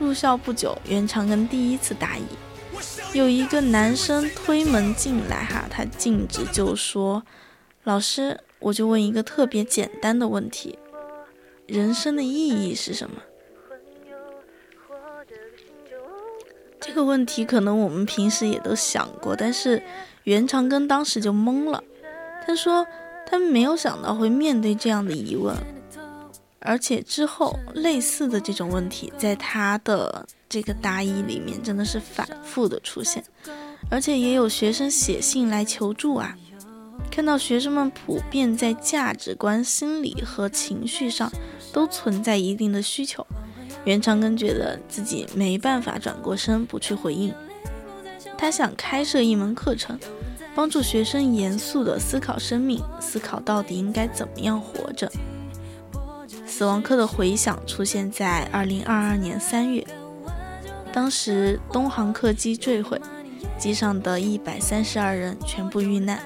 [0.00, 2.24] 入校不久，袁长庚第一次答疑，
[3.16, 7.22] 有一个男生推门进来，哈，他径直就说
[7.84, 10.76] ：“老师，我就问一个特别简单的问题。”
[11.68, 13.22] 人生的意义是什么？
[16.80, 19.82] 这个问题可能我们平时也都想过，但是
[20.24, 21.82] 袁长庚当时就懵了。
[22.46, 22.86] 他说
[23.26, 25.54] 他没有想到会面对这样的疑问，
[26.58, 33.22] 而且之后类似的这种问题在他的这个答疑里面真的是反复的出现，
[33.90, 36.36] 而且也有学生写信来求助啊。
[37.10, 41.30] 看到学生们普遍在价值观、心理和情绪上
[41.72, 43.26] 都存在一定的需求，
[43.84, 47.32] 袁长庚觉得自己没办法转过身不去回应。
[48.36, 49.98] 他想开设一门课程，
[50.54, 55.10] 帮助学生严肃地思考生命，思考到底应该怎么样活着。
[56.46, 59.86] 死亡课的回响出现在二零二二年三月，
[60.92, 63.00] 当时东航客机坠毁，
[63.58, 66.20] 机上的一百三十二人全部遇难。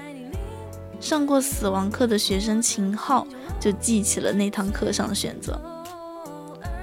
[1.01, 3.27] 上过死亡课的学生秦昊
[3.61, 5.61] 就记起了那堂课上的选择。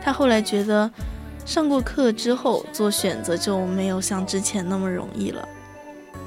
[0.02, 0.90] 他后来觉得，
[1.46, 5.48] 上过课之后做选择就没有像之前那么容易了。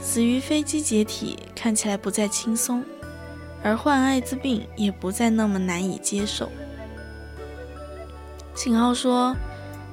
[0.01, 2.85] 死于飞机解体看起来不再轻松，
[3.63, 6.49] 而患艾滋病也不再那么难以接受。
[8.55, 9.35] 秦昊说，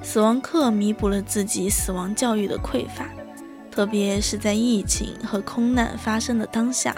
[0.02, 3.08] 死亡课弥补了自己死亡教育的匮乏，
[3.70, 6.94] 特别是在疫情和空难发生的当下。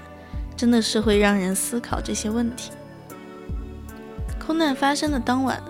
[0.57, 2.70] 真的是会让人思考这些问题。
[4.39, 5.61] 空难发生的当晚，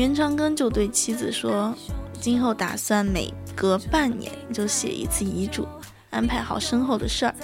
[0.00, 1.74] 袁长庚就对妻子说
[2.18, 5.68] ：“今后打算每隔半年就写一次遗嘱，
[6.08, 7.34] 安排好身后的事儿。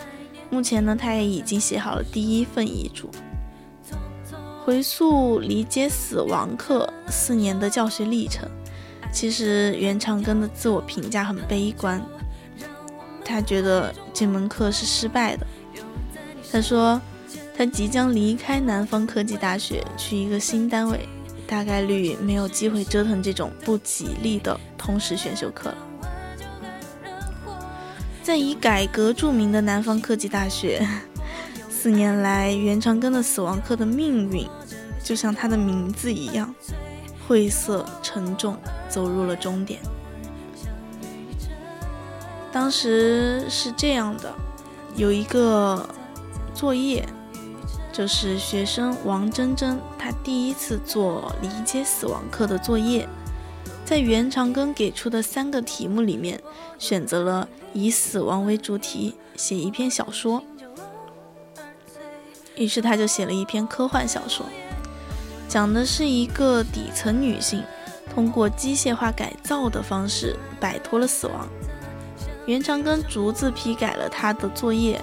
[0.48, 3.10] 目前呢，他也已经写好了第一份遗嘱。”
[4.64, 8.48] 回溯理解死亡课四年的教学历程，
[9.12, 12.00] 其实袁长庚的自我评价很悲观，
[13.22, 15.46] 他觉得这门课是失败的。
[16.50, 16.98] 他说，
[17.54, 21.06] 他即将离开南方科技大学，去一个新单位，
[21.46, 25.78] 大概率没有机会折腾这种不吉利的通识选修课了。
[28.22, 30.86] 在以改革著名的南方科技大学，
[31.68, 34.48] 四年来袁长庚的死亡课的命运，
[35.02, 36.54] 就像他的名字一样，
[37.26, 38.56] 晦涩沉重，
[38.88, 39.80] 走入了终点。
[42.52, 44.34] 当时是这样的，
[44.96, 45.88] 有一个。
[46.56, 47.06] 作业
[47.96, 53.08] 就是学生王真真，她第一次做理解死亡课的作业，
[53.86, 56.38] 在袁长庚给出的三个题目里面，
[56.78, 60.44] 选择了以死亡为主题写一篇小说。
[62.54, 64.44] 于是他就写了一篇科幻小说，
[65.48, 67.64] 讲的是一个底层女性
[68.14, 71.48] 通过机械化改造的方式摆脱了死亡。
[72.44, 75.00] 袁长庚逐字批改了他的作业。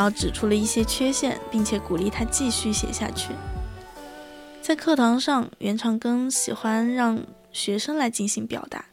[0.00, 3.34] 然后指出了一些缺陷，并且鼓励他继续写下去。
[4.62, 7.22] 在课堂上，袁长庚喜欢让
[7.52, 8.86] 学生来进行表达，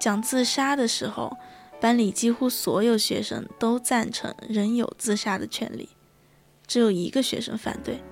[0.00, 1.36] 讲自杀的时候，
[1.80, 5.88] 班里几乎所有学生都赞成人有自杀的权利，
[6.66, 8.02] 只有一个学生反对。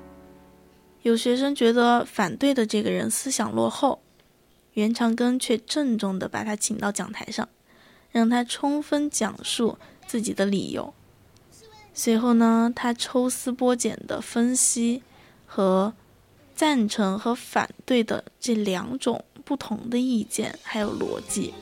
[1.02, 4.00] 有学生觉得反对的这个人思想落后，
[4.74, 7.48] 袁长庚却郑重地把他请到讲台上，
[8.12, 9.76] 让他充分讲述
[10.07, 10.94] 自己的理由。
[11.99, 15.03] 随后呢，他抽丝剥茧地分析
[15.47, 15.94] 和
[16.55, 21.55] 赞成和反对的这两种不同的意见，还有逻辑。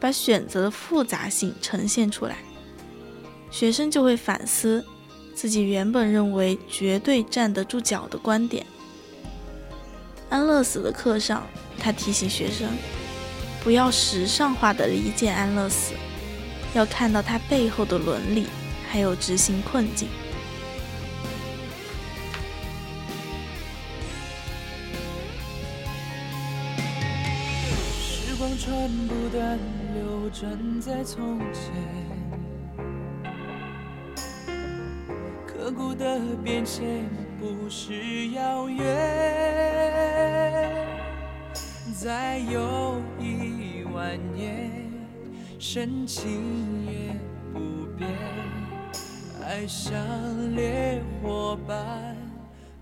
[0.00, 2.38] 把选择的复杂性呈现出来，
[3.52, 4.84] 学生就会反思
[5.32, 8.66] 自己原本认为绝对站得住脚的观点。
[10.28, 11.46] 安乐死的课上，
[11.78, 12.68] 他提醒学生
[13.62, 15.92] 不要时尚化的理解安乐死，
[16.74, 18.46] 要看到它背后的伦理，
[18.90, 20.08] 还有执行困境。
[28.00, 29.58] 时光穿不断。
[30.32, 30.48] 站
[30.80, 31.74] 在从前，
[35.44, 37.04] 刻骨的变迁
[37.40, 38.86] 不是遥远，
[41.92, 44.70] 再有一万年，
[45.58, 47.12] 深情也
[47.52, 47.58] 不
[47.98, 48.08] 变，
[49.50, 49.92] 爱像
[50.54, 52.16] 烈火般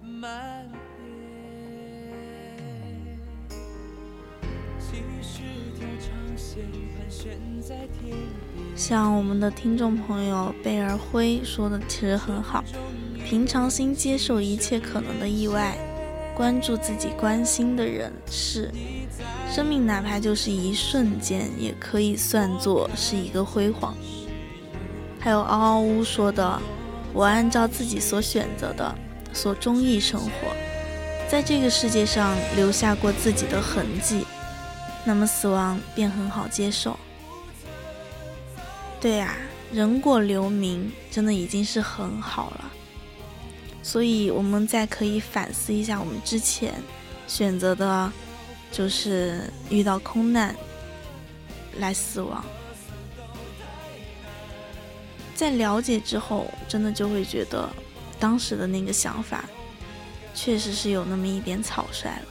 [0.02, 0.68] 蔓
[1.00, 1.08] 延。
[4.78, 5.40] 其实
[5.78, 6.60] 条长线。
[8.76, 12.62] 像我们的听众朋友贝尔辉说的，其实很好。
[13.24, 15.74] 平常心接受一切可能的意外，
[16.36, 18.70] 关注自己关心的人事。
[19.50, 23.96] 生命哪怕就是一瞬间，也可以算作是一个辉煌。
[25.20, 26.60] 还有嗷嗷呜说的，
[27.12, 28.94] 我按照自己所选择的、
[29.32, 30.30] 所中意生活，
[31.28, 34.24] 在这个世界上留下过自己的痕迹，
[35.04, 36.96] 那么死亡便很好接受。
[39.00, 39.34] 对呀，
[39.72, 42.70] 人过留名真的已经是很好了，
[43.82, 46.74] 所以我们再可以反思一下我们之前
[47.26, 48.12] 选择的，
[48.70, 50.54] 就是遇到空难
[51.78, 52.44] 来死亡。
[55.38, 57.70] 在了解之后，真的就会觉得
[58.18, 59.44] 当时的那个想法，
[60.34, 62.26] 确实是有那么一点草率了。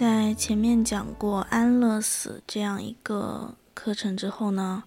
[0.00, 4.84] 在前面讲过安乐死这样一个课程之后呢，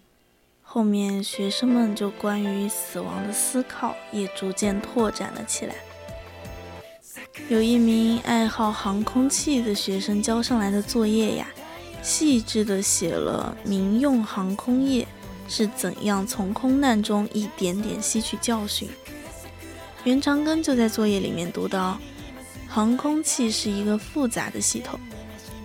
[0.63, 5.75] 后面学生们就关于死亡的思考也逐渐拓展了起来。
[7.47, 11.47] 有一名爱好航空器的学生交上来的作业呀，
[12.01, 15.07] 细致地写了民用航空业
[15.47, 18.89] 是怎样从空难中一点点吸取教训。
[20.05, 21.99] 袁长庚就在作业里面读到，
[22.73, 24.99] 航空器是一个复杂的系统，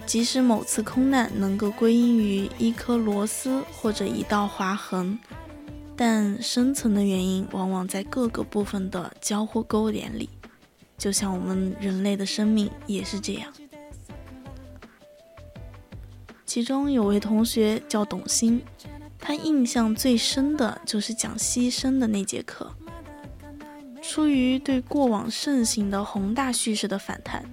[0.05, 5.19] 即使某次空难能够归因于一颗螺丝或者一道划痕，
[5.97, 10.29] 但深层的原因往往在各个部分的交互勾连里。
[10.99, 13.51] 就像我们人类的生命也是这样。
[16.45, 18.61] 其中有位同学叫董欣，
[19.19, 22.71] 他印象最深的就是讲牺牲的那节课。
[24.09, 27.45] 出于对过往盛行的宏大叙事的反弹，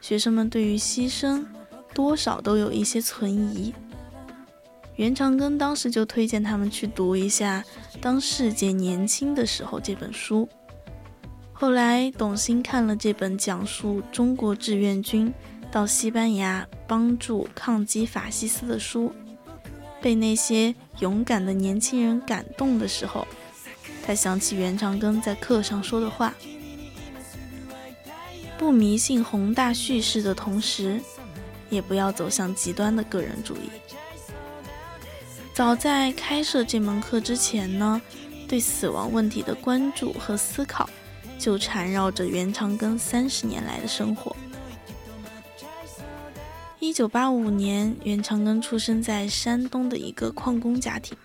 [0.00, 1.44] 学生们对于牺牲
[1.92, 3.74] 多少都有一些存疑。
[4.94, 7.64] 袁长庚当时就推荐他们去读一下
[8.00, 10.48] 《当世界年轻的时候》这本书。
[11.52, 15.34] 后来，董卿看了这本讲述中国志愿军
[15.72, 19.12] 到西班牙帮助抗击法西斯的书，
[20.00, 23.26] 被那些勇敢的年轻人感动的时候，
[24.08, 26.32] 他想起袁长庚在课上说的话：
[28.56, 30.98] 不迷信宏大叙事的同时，
[31.68, 33.68] 也不要走向极端的个人主义。
[35.52, 38.00] 早在开设这门课之前呢，
[38.48, 40.88] 对死亡问题的关注和思考。
[41.38, 44.34] 就缠绕着袁长庚三十年来的生活。
[46.80, 51.16] 一九八五年，袁长庚出生在山东的一个矿工家庭。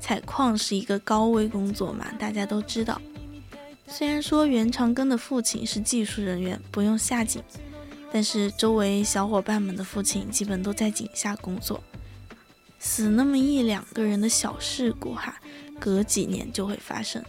[0.00, 3.00] 采矿是一个高危工作嘛，大家都知道。
[3.86, 7.42] 虽然说袁长庚的父亲是技术人员，不用下井，
[8.12, 11.82] 但是周围小伙伴们的父亲基本都在井下工作，
[12.78, 15.40] 死那么一两个人的小事故哈，
[15.78, 17.22] 隔几年就会发生。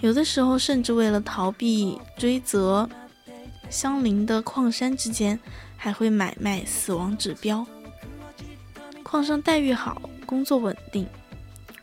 [0.00, 2.88] 有的时候，甚至为了逃避追责，
[3.70, 5.38] 相邻的矿山之间
[5.76, 7.66] 还会买卖死亡指标。
[9.02, 11.06] 矿上待遇好，工作稳定，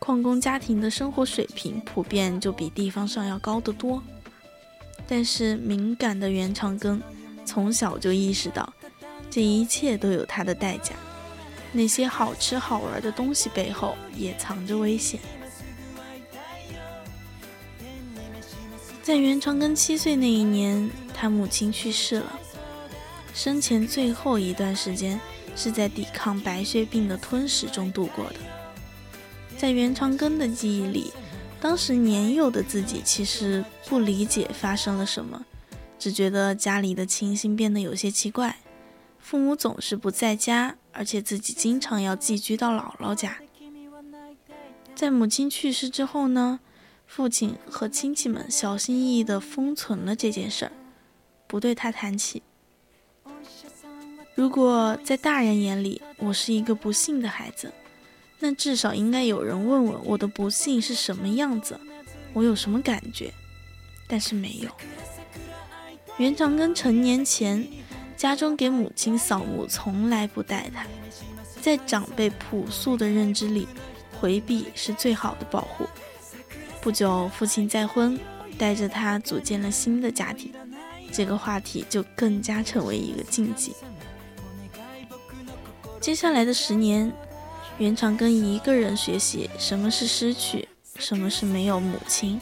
[0.00, 4.02] 矿工家庭的生活水平普遍就比地方上要高得多。
[5.06, 7.00] 但是敏感的袁长庚
[7.44, 8.72] 从小就意识到，
[9.30, 10.94] 这一切都有它的代价，
[11.72, 15.20] 那些好吃好玩的东西背后也藏着危险。
[19.02, 22.38] 在袁长庚七岁那一年，他母亲去世了。
[23.34, 25.20] 生前最后一段时间
[25.54, 28.36] 是在抵抗白血病的吞噬中度过的。
[29.60, 31.12] 在袁长庚的记忆里，
[31.60, 35.44] 当时年幼的自己其实不理解发生了什么，
[35.98, 38.56] 只觉得家里的情形变得有些奇怪，
[39.18, 43.36] 父母总是不在家，而且自己经常要寄居到姥姥家。
[44.94, 46.60] 在母亲去世之后呢？
[47.06, 50.72] 父亲和亲戚们小心翼翼地封存了这件事儿，
[51.46, 52.42] 不对他谈起。
[54.34, 57.70] 如果在大人眼里我是一个不幸的孩子，
[58.40, 61.78] 那至少应该有人问问我的不幸是什么样子，
[62.32, 63.32] 我有什么感觉。
[64.08, 64.70] 但是没有。
[66.16, 67.64] 袁长庚成年前，
[68.16, 70.84] 家中给母亲扫墓从来不带他，
[71.60, 73.68] 在长辈朴素的认知里，
[74.18, 75.86] 回避是最好的保护。
[76.80, 78.18] 不久，父亲再婚，
[78.58, 80.52] 带着他组建了新的家庭，
[81.12, 83.74] 这个话题就更加成为一个禁忌。
[86.00, 87.12] 接下来的十年，
[87.80, 92.38] 袁长庚一个人学习什么是失去，什么是没有母亲，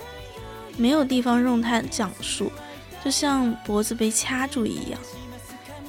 [0.77, 2.51] 没有地方用他讲述，
[3.05, 4.99] 就像脖子被掐住一样。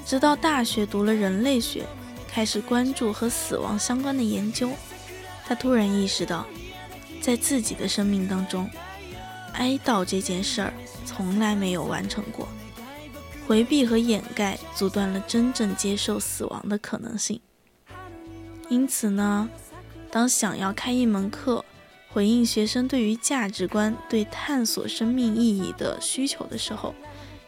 [0.05, 1.83] 直到大学读了人类学，
[2.31, 4.69] 开始关注和死亡相关的研究，
[5.47, 6.45] 他突然意识到。
[7.19, 8.69] 在自己的生命当中，
[9.53, 10.71] 哀悼这件事儿
[11.05, 12.47] 从来没有完成过，
[13.47, 17.41] 回避和掩盖阻断了真正接受死亡的可能性。
[18.69, 19.49] 因此呢，
[20.11, 21.65] 当想要开一门课，
[22.07, 26.93] 回应学生对于价值观、对探索生命意义的需求的时候，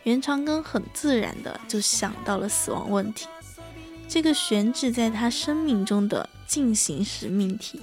[0.04, 3.28] 袁长庚很自然的就想到了死亡问题，
[4.08, 7.82] 这个悬置在他生命中的进行时命题。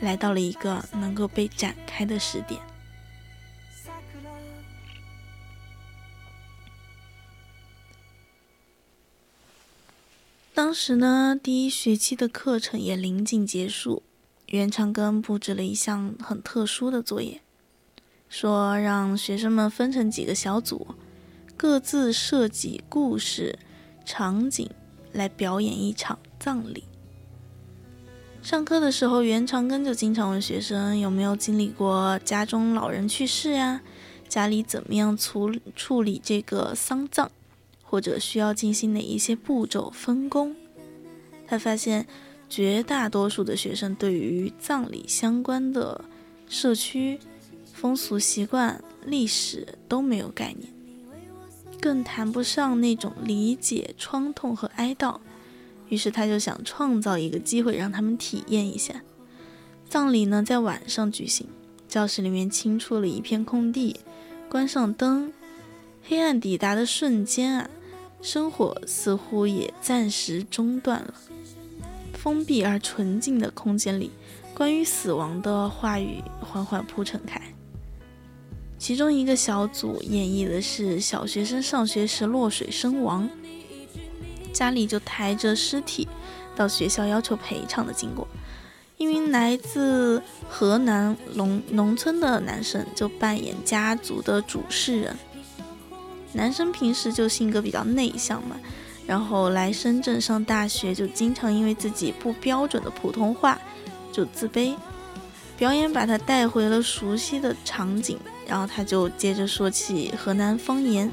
[0.00, 2.60] 来到了一个能够被展开的时点。
[10.58, 14.02] 当时呢，第一学期的课程也临近结束，
[14.46, 17.40] 袁长庚布置了一项很特殊的作业，
[18.28, 20.88] 说让学生们分成几个小组，
[21.56, 23.56] 各自设计故事、
[24.04, 24.68] 场景，
[25.12, 26.82] 来表演一场葬礼。
[28.42, 33.80] 上课的时候，袁长庚就经常问学生有没有经历过家中老人去世呀，
[34.28, 37.30] 家里怎么样处处理这个丧葬，
[37.88, 40.54] 或者需要进行哪一些步骤分工。
[41.46, 42.06] 他发现
[42.48, 46.04] 绝大多数的学生对于葬礼相关的
[46.46, 47.18] 社区
[47.72, 50.72] 风俗习惯、历史都没有概念，
[51.80, 55.18] 更谈不上那种理解创痛和哀悼。
[55.88, 59.02] 于是他就想创造一个机会让他们体验一下。
[59.88, 61.46] 葬礼呢在晚上举行，
[61.88, 63.96] 教室里面清出了一片空地，
[64.50, 65.32] 关上灯，
[66.02, 67.70] 黑暗抵达的瞬间啊，
[68.20, 71.14] 生活似乎也暂时中断了。
[72.14, 74.10] 封闭而纯净的空间里，
[74.52, 77.40] 关于死亡的话语缓缓铺陈开。
[78.76, 83.28] 其中一个小组演绎的是小学生上学时落水身亡。
[84.52, 86.08] 家里就抬着尸体
[86.56, 88.26] 到学校要求赔偿的经过。
[88.96, 95.16] 一名来自河南农农村的男生就扮演家族的主事人。
[96.32, 98.56] 男生平时就性格比较内向嘛，
[99.06, 103.58] 然后来深圳上大学就经常因为自己不标准的普通话
[104.12, 104.74] 就自卑。
[105.56, 108.16] 表演把他带回了熟悉的场景，
[108.46, 111.10] 然后他就接着说起河南方言。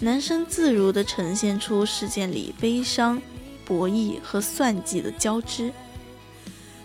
[0.00, 3.20] 男生自如地呈现出事件里悲伤、
[3.64, 5.70] 博弈和算计的交织。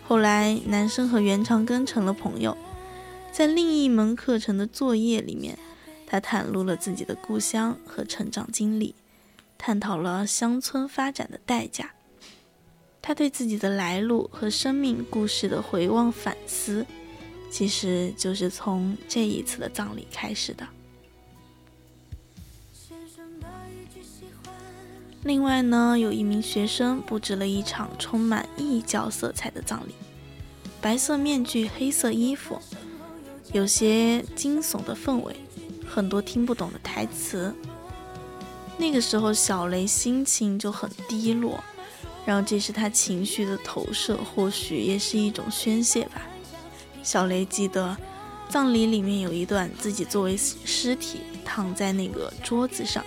[0.08, 2.56] 后来，男生和袁长庚成了朋友，
[3.32, 5.58] 在另一门课程的作业里面，
[6.20, 8.95] 他袒露了自己的故乡和成长经历，
[9.57, 11.91] 探讨了乡村发展的代价。
[13.01, 16.86] 他对自己的来路和生命故事的回望反思，
[17.51, 20.68] 其实就是从这一次的葬礼开始的。
[25.24, 29.93] 另外呢，有一名学生布置了一场充满异教色彩的葬礼，
[30.80, 32.59] 白色面具、黑色衣服，
[33.51, 35.36] 有些惊悚的氛围，
[35.88, 37.53] 很多听不懂的台词。
[38.77, 41.63] 那个时候，小雷心情就很低落，
[42.25, 46.21] 然后这是他情绪的投射，或许也是一种宣泄吧。
[47.01, 47.95] 小雷记得，
[48.49, 53.03] 葬礼里面有一段自己作为尸体躺在那个桌子上。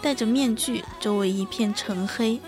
[0.00, 2.40] 戴着面具，周围一片沉黑。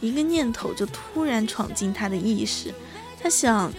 [0.00, 2.72] 一个念头就突然闯进他的意识，
[3.20, 3.72] 他想：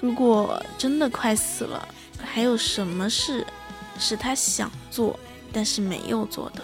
[0.00, 1.88] 如果真的快死了，
[2.22, 3.46] 还有什么事
[4.00, 5.18] 是他想做
[5.52, 6.62] 但是没有做的？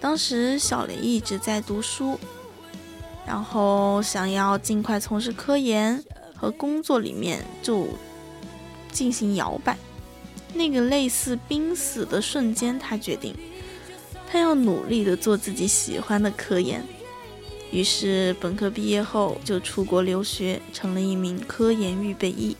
[0.00, 2.18] 当时小雷一直在读书，
[3.26, 6.04] 然后想要尽快从事科研
[6.36, 7.88] 和工作，里面就
[8.92, 9.78] 进行摇摆。
[10.52, 13.34] 那个类似濒死的瞬间，他决定。
[14.30, 16.84] 他要努力的做自己喜欢的科研，
[17.70, 22.56] 于是本科毕业后就出国留学，成了一名科研预备役。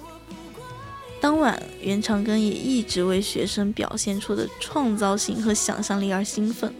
[1.24, 6.74] 当晚，袁长庚也一直为学生表现出的创造性和想象力而兴奋。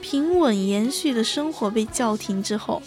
[0.00, 2.80] 平稳延续的生活被叫停之后，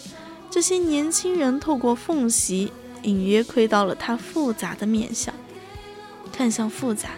[0.50, 5.34] 这些年轻人透过缝隙，隐约窥到了他复杂的面相。
[6.32, 7.10] 看向复杂，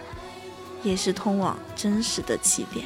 [0.83, 2.85] 也是通往真实的起点。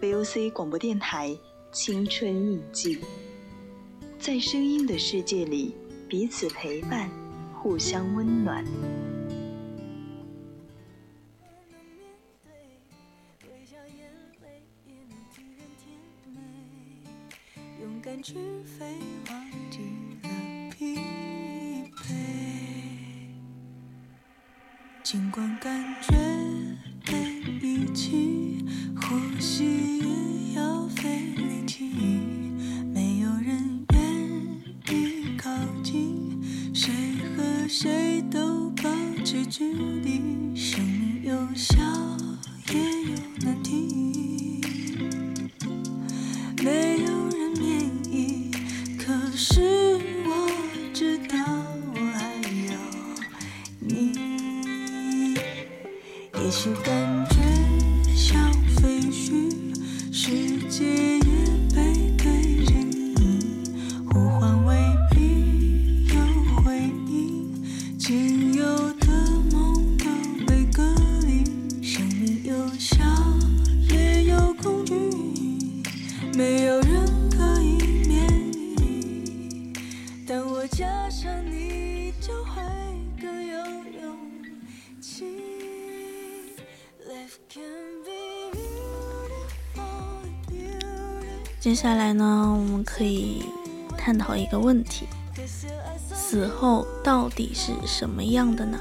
[0.00, 1.36] VOC 广播电台
[1.72, 3.00] 青春印记，
[4.16, 5.74] 在声音的世界里，
[6.08, 7.10] 彼此陪伴，
[7.52, 8.64] 互相温暖。
[17.80, 19.17] 勇敢去飞。
[91.80, 93.44] 下来呢，我们可以
[93.96, 95.06] 探讨一个问题：
[96.12, 98.80] 死后到底是什么样的呢？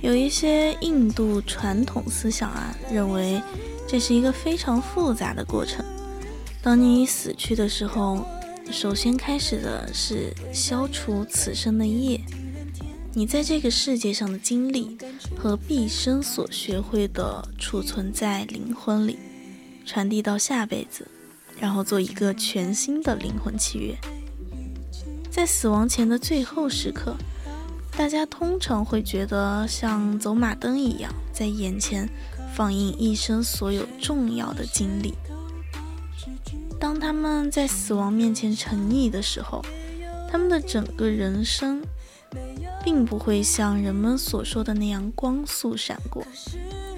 [0.00, 3.42] 有一些印度传统思想啊，认为
[3.84, 5.84] 这是一个非常复杂的过程。
[6.62, 8.24] 当你死去的时候，
[8.70, 12.20] 首先开始的是消除此生的业，
[13.12, 14.96] 你在这个世界上的经历
[15.36, 19.18] 和毕生所学会的储存在灵魂里，
[19.88, 21.08] 传递到下辈子，
[21.58, 23.96] 然后做一个全新的灵魂契约。
[25.30, 27.16] 在死亡前的最后时刻，
[27.96, 32.06] 大家通常会觉得像走马灯一样，在眼前
[32.54, 35.14] 放映一生所有重要的经历。
[36.78, 39.64] 当他们在死亡面前沉溺的时候，
[40.30, 41.82] 他们的整个人生
[42.84, 46.22] 并不会像人们所说的那样光速闪过，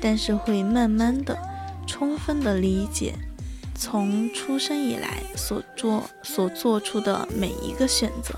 [0.00, 1.38] 但是会慢慢的、
[1.86, 3.14] 充分的理解
[3.74, 8.34] 从出生以来所做所做出的每一个选择。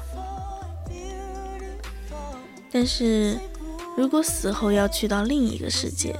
[2.71, 3.39] 但是，
[3.97, 6.17] 如果死后要去到另一个世界，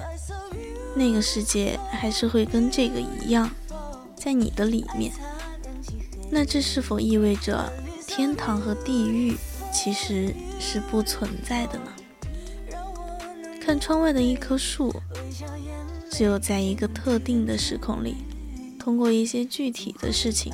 [0.95, 3.49] 那个世界还是会跟这个一样，
[4.15, 5.13] 在你的里面。
[6.31, 7.73] 那这是否意味着
[8.07, 9.37] 天堂和地狱
[9.73, 11.93] 其实是不存在的呢？
[13.61, 14.95] 看窗外的一棵树，
[16.13, 18.17] 只有在一个特定的时空里，
[18.79, 20.53] 通过一些具体的事情，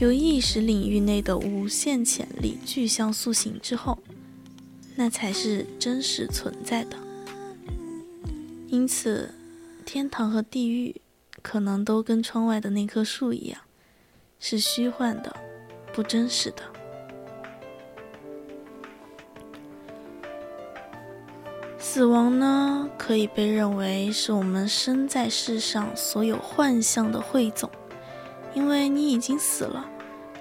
[0.00, 3.96] 由意识领域内的无限潜力具象塑形之后，
[4.96, 6.96] 那才是真实存在的。
[8.66, 9.32] 因此，
[9.86, 11.00] 天堂和地狱
[11.40, 13.60] 可能都跟窗外的那棵树一样，
[14.40, 15.36] 是虚幻的，
[15.92, 16.77] 不真实的。
[21.80, 27.70] 死亡呢，可以被认为是我们生在世上所有幻象的汇总，
[28.52, 29.88] 因为你已经死了，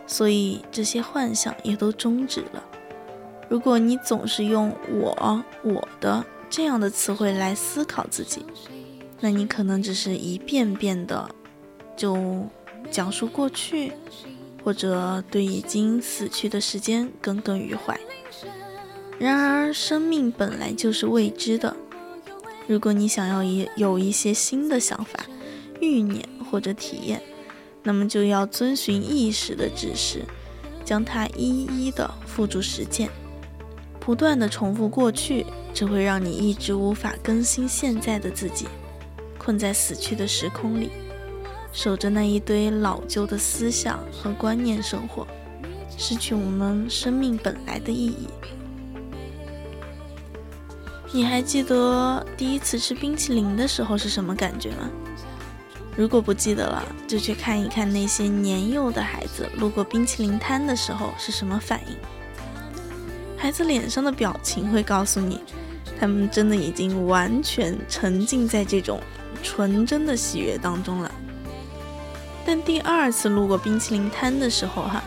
[0.08, 2.64] 所以这些幻想也都终止了。
[3.48, 8.44] 如果你总是用“我”“我的”这样的词汇来思考自己，
[9.20, 11.30] 那你可能只是一遍遍的
[11.96, 12.46] 就
[12.90, 13.94] 讲述过去，
[14.64, 17.98] 或者对已经死去的时间耿耿于怀。
[19.20, 21.76] 然而，生命本来就是未知的。
[22.68, 25.26] 如果你想要一有一些新的想法、
[25.80, 27.22] 欲念或者体验，
[27.82, 30.24] 那么就要遵循意识的指示，
[30.86, 33.09] 将它一一的付诸实践。
[33.99, 38.68] 不断的重复过去，只会让你一直无法更新现在的自己，
[39.38, 40.91] 困在死去的时空里，
[41.74, 45.26] 守着那一堆老旧的思想和观念生活，
[45.97, 48.28] 失去我们生命本来的意义。
[51.12, 54.89] 你还记得第一次吃冰淇淋的时候是什么感觉吗？
[55.95, 61.95] 如果不记得了，就去看一看那些年幼的孩子路过冰淇淋摊的时候是什么反应。
[63.38, 65.39] 孩子脸上的表情会告诉你，
[65.99, 68.99] 他们真的已经完全沉浸在这种
[69.41, 71.12] 纯真的喜悦当中了。
[72.45, 75.03] 但第二次路过冰淇淋摊的时候，哈，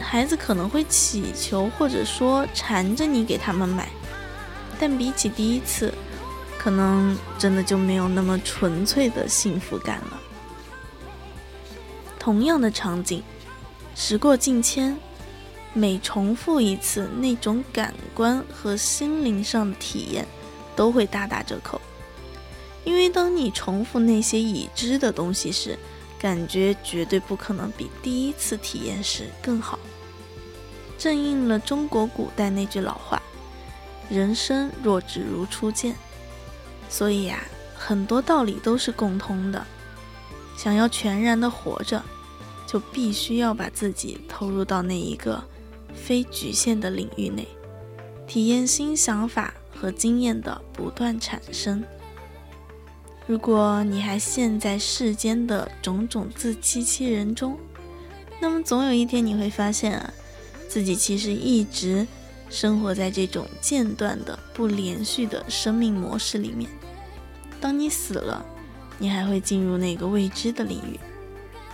[0.00, 3.88] 孩子可能会乞求或者说缠着你给他们买。
[4.78, 5.92] 但比起第一次，
[6.58, 10.20] 可能真的就没有那么纯粹的幸福感了。
[12.18, 13.22] 同样的场景，
[13.94, 14.96] 时过境迁，
[15.72, 20.26] 每重复一次，那种感官和心灵上的体验
[20.76, 21.80] 都会大打折扣。
[22.84, 25.78] 因为当你重复那些已知的东西时，
[26.18, 29.78] 感觉绝对不可能比第一次体验时更好。
[30.98, 33.22] 正应了中国古代那句老话
[34.08, 35.94] ：“人生若只如初见。”
[36.90, 37.44] 所以呀，
[37.76, 39.66] 很多道理都是共通的。
[40.56, 42.02] 想要全然的活着，
[42.66, 45.42] 就必须要把自己投入到那一个
[45.94, 47.46] 非局限的领域内，
[48.26, 51.84] 体验新想法和经验的不断产生。
[53.26, 57.58] 如果你还陷在世间的种种自欺欺人中，
[58.40, 60.12] 那么总有一天你会发现啊，
[60.66, 62.06] 自己其实一直
[62.50, 66.70] 生活在这种间断的、不连续的生命模式里面。
[67.60, 68.44] 当你死了。
[69.00, 70.98] 你还会进入那个未知的领域，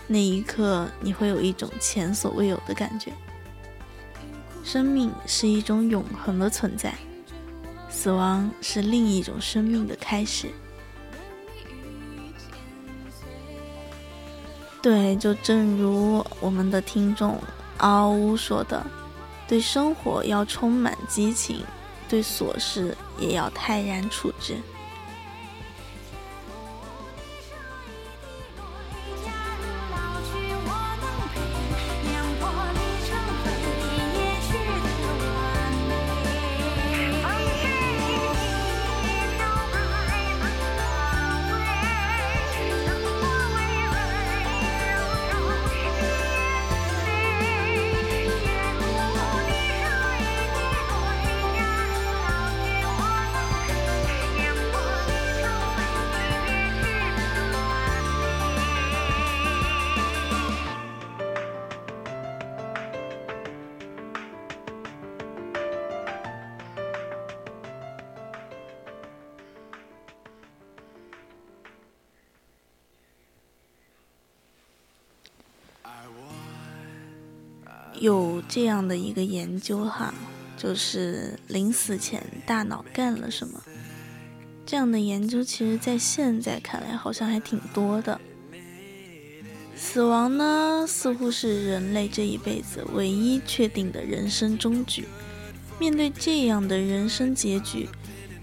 [0.07, 3.11] 那一刻你会有一种前所未有的感觉。
[4.62, 6.93] 生命是一种永恒的存在，
[7.89, 10.51] 死亡是另一种生命的开始。
[14.83, 17.41] 对，就正如我们的听众
[17.79, 18.87] 嗷呜说的，
[19.47, 21.62] 对生活要充满激情，
[22.09, 24.57] 对琐事也要泰然处之。
[78.55, 80.14] 这样的一个研究哈，
[80.57, 83.61] 就是临死前大脑干了什么？
[84.64, 88.20] 这样的研究其实，在现在看来好像还挺多的。
[89.74, 95.05] 死亡呢，似乎是人类这一辈子唯一确定的人生终局。
[95.80, 97.88] 面对这样的人生结局，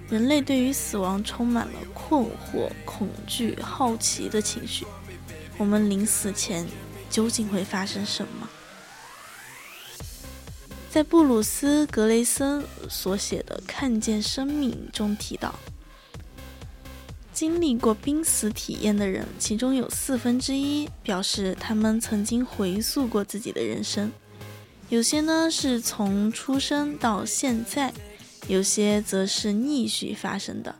[0.09, 4.85] 人类对于死亡充满了困惑、恐惧、好奇的情绪。
[5.57, 6.67] 我们临死前
[7.09, 8.49] 究竟会发生什么？
[10.91, 15.55] 在布鲁斯·格雷森所写的《看见生命》中提到，
[17.31, 24.11] 经历过濒死体验的人，其中有四分之一表示他们曾经回溯过自己的人生，
[24.89, 27.93] 有些呢是从出生到现在，
[28.49, 30.75] 有些则是逆序发生的。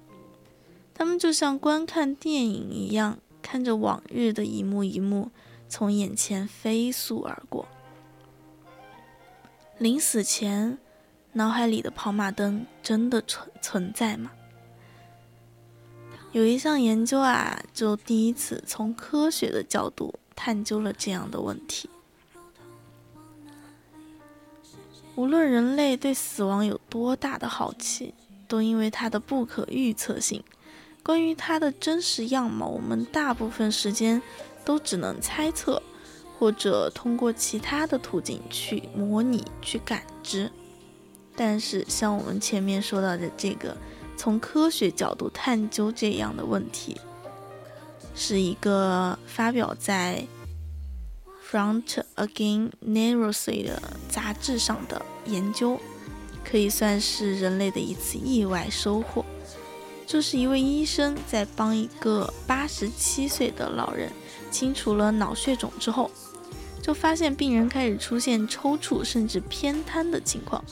[0.94, 5.32] 他们就像观看电影一样，看着往日的一幕一幕
[5.70, 7.66] 从眼前飞速而过。
[9.82, 10.78] 临死前，
[11.32, 14.32] 脑海里的跑马灯真的存存在吗？
[16.32, 21.90] 有一项研究啊，就第一次从科学的角度探究了这样的问题。
[25.16, 28.14] 无论人类对死亡有多大的好奇，
[28.48, 30.44] 都因为它的不可预测性，
[31.02, 34.22] 关于它的真实样貌，我们大部分时间
[34.64, 35.82] 都只能猜测。
[36.42, 40.52] 或者通过其他的途径去模拟、去感知，
[41.36, 43.78] 但是像我们前面说到的这个，
[44.18, 47.00] 从科学角度探究这样的问题，
[48.16, 50.26] 是一个发表在
[51.56, 55.80] 《Front Again Neurosis》的杂志上的研究，
[56.44, 59.24] 可以算是人类的一次意外收获。
[60.08, 64.12] 就是一位医生在帮一个八十七岁的老人
[64.50, 66.10] 清除了脑血肿之后。
[66.82, 70.64] 就发现病人开始出现抽搐甚至偏瘫的情况，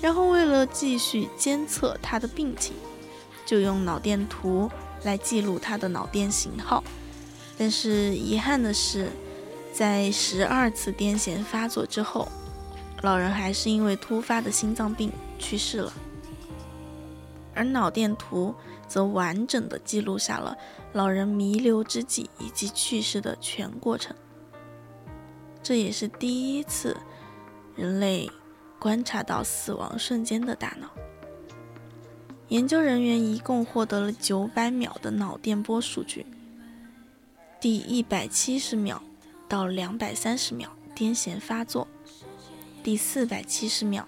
[0.00, 2.74] 然后为了继续监测他的病情，
[3.44, 4.70] 就用脑电图
[5.04, 6.82] 来记录他的脑电信号。
[7.58, 9.10] 但是遗憾的是，
[9.72, 12.28] 在十二次癫痫发作之后，
[13.02, 15.92] 老人还是因为突发的心脏病去世了。
[17.54, 18.54] 而脑电图
[18.86, 20.54] 则完整的记录下了
[20.92, 24.14] 老人弥留之际以及去世的全过程。
[25.66, 26.96] 这也是第一次
[27.74, 28.30] 人类
[28.78, 30.88] 观察到死亡瞬间的大脑。
[32.46, 36.24] 研究人员一共获得了九百秒的脑电波数据，
[37.60, 39.02] 第一百七十秒
[39.48, 41.88] 到两百三十秒癫痫发作，
[42.84, 44.06] 第四百七十秒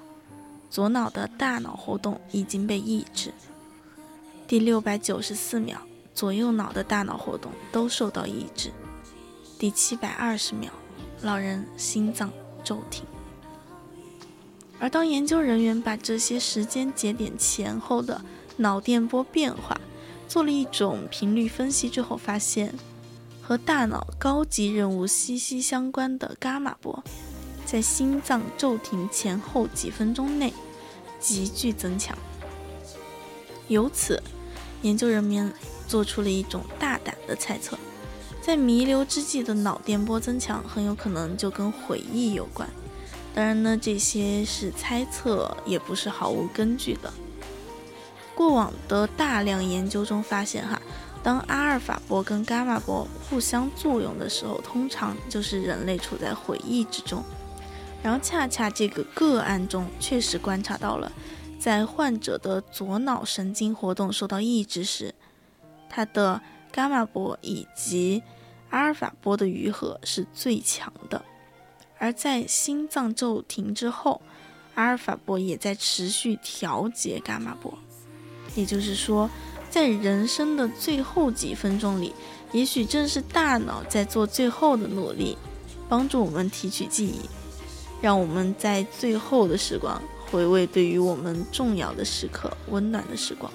[0.70, 3.34] 左脑的大脑活动已经被抑制，
[4.46, 5.82] 第六百九十四秒
[6.14, 8.70] 左右脑的大脑活动都受到抑制。
[9.58, 10.70] 第七百二十秒，
[11.22, 12.30] 老人心脏
[12.62, 13.04] 骤停。
[14.80, 18.20] 而当研究人员把这些时间节点前后的
[18.58, 19.80] 脑电波变化
[20.28, 22.72] 做了一种频率分析之后，发现
[23.42, 27.02] 和大脑高级任务息息相关的伽马波，
[27.66, 30.52] 在心脏骤停前后几分钟内
[31.18, 32.16] 急剧增强。
[33.66, 34.22] 由此，
[34.82, 35.52] 研究人员
[35.88, 37.76] 做出了一种大胆的猜测：
[38.48, 42.66] 在弥留之际的脑电波增强，很有可能就跟回忆有关。
[43.34, 47.12] 当然呢，这些是猜测，也不是毫无根据的。
[48.34, 50.80] 过往的大量研究中发现，哈，
[51.22, 57.22] 当阿尔法波跟伽马波互相作用的时候，通常就是人类处在回忆之中。
[58.02, 61.12] 然后恰恰这个个案中确实观察到了，
[61.60, 65.14] 在患者的左脑神经活动受到抑制时，
[65.90, 66.40] 他的
[66.72, 68.22] 伽马波以及
[68.70, 71.24] 阿尔法波的余核是最强的。
[71.98, 74.22] 而在心脏骤停之后，
[74.74, 77.76] 阿尔法波也在持续调节伽马波。
[78.54, 79.28] 也就是说，
[79.68, 82.14] 在人生的最后几分钟里，
[82.52, 85.36] 也许正是大脑在做最后的努力，
[85.88, 87.28] 帮助我们提取记忆，
[88.00, 90.00] 让我们在最后的时光
[90.30, 93.52] 回味对于我们重要的时刻、温暖的时光。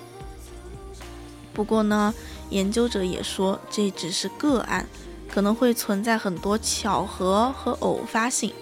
[1.53, 2.13] 不过呢，
[2.49, 4.88] 研究者也说这只是个案，
[5.30, 8.53] 可能会存在很多巧合和偶发性，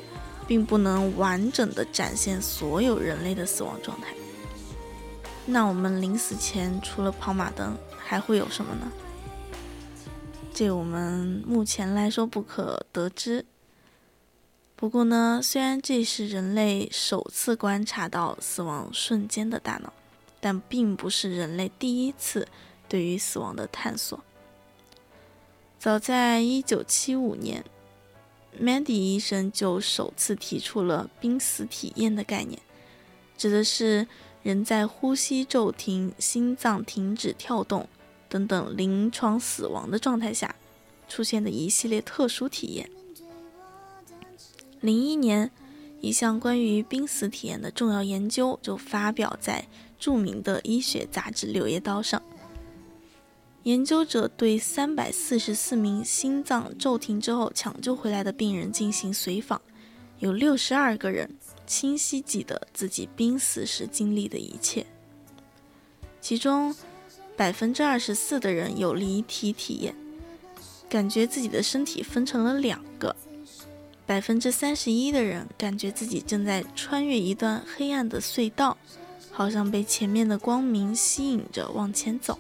[0.48, 4.08] 并不能完整的展现所有人类的死亡状态。
[5.46, 8.92] 那我们临死前除了跑马灯还会有什么呢？
[10.54, 13.46] 这我们目前来说不可得知。
[14.76, 19.94] 不过呢，虽然这是人类首次观察到死亡瞬间的大脑，
[20.40, 22.48] 但并不是人类第一次
[22.92, 24.22] 对于死亡的探索。
[25.80, 27.64] 早在1975年
[28.62, 32.60] ，Mandy 医生就首次提出了濒死体验的概念，
[33.38, 34.06] 指的是。
[34.44, 37.88] 人在呼吸骤停、心脏停止跳动
[38.28, 40.56] 等等临床死亡的状态下
[41.08, 42.90] 出现的一系列特殊体验。
[44.80, 45.52] 零一年，
[46.00, 49.68] 一项关于濒死体验的重要研究就发表在
[50.00, 52.20] 著名的医学杂志《柳叶刀》上。
[53.64, 59.62] 研究者对三百四十四名心脏骤停之后抢救回来的病人进行随访，
[60.20, 61.30] 有六十二个人。
[61.68, 64.86] 清晰记得自己濒死时经历的一切，
[66.20, 66.76] 其中
[67.38, 69.96] 百分之二十四的人有离体体验，
[70.90, 73.16] 感觉自己的身体分成了两个；
[74.06, 78.78] 百分之三十一的人感觉自己正在穿越一段黑暗的隧道，
[79.32, 82.38] 好像被前面的光明吸引着往前走；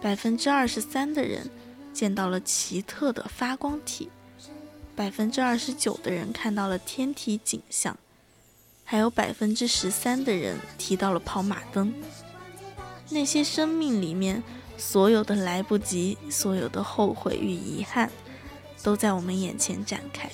[0.00, 1.50] 百分之二十三的人
[1.92, 4.08] 见到了奇特的发光体；
[4.94, 7.96] 百分之二十九的人看到了天体景象。
[8.88, 11.92] 还有百分之十三的人提到了跑马灯。
[13.10, 14.40] 那些生命里面
[14.76, 18.08] 所有的来不及，所有的后悔与遗憾，
[18.84, 20.30] 都在我们眼前展开。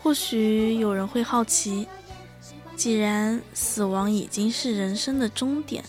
[0.00, 1.88] 或许有人会好奇，
[2.76, 5.84] 既然死亡已经是人生的终点，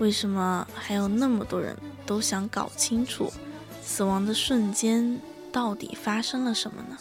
[0.00, 3.32] 为什么还有那么多人都想搞清楚
[3.80, 5.20] 死亡的瞬间
[5.52, 6.98] 到底发生了什么呢？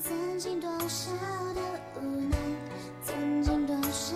[0.00, 1.12] 曾经多少
[1.54, 1.60] 的
[1.96, 2.36] 无奈，
[3.02, 4.14] 曾经多少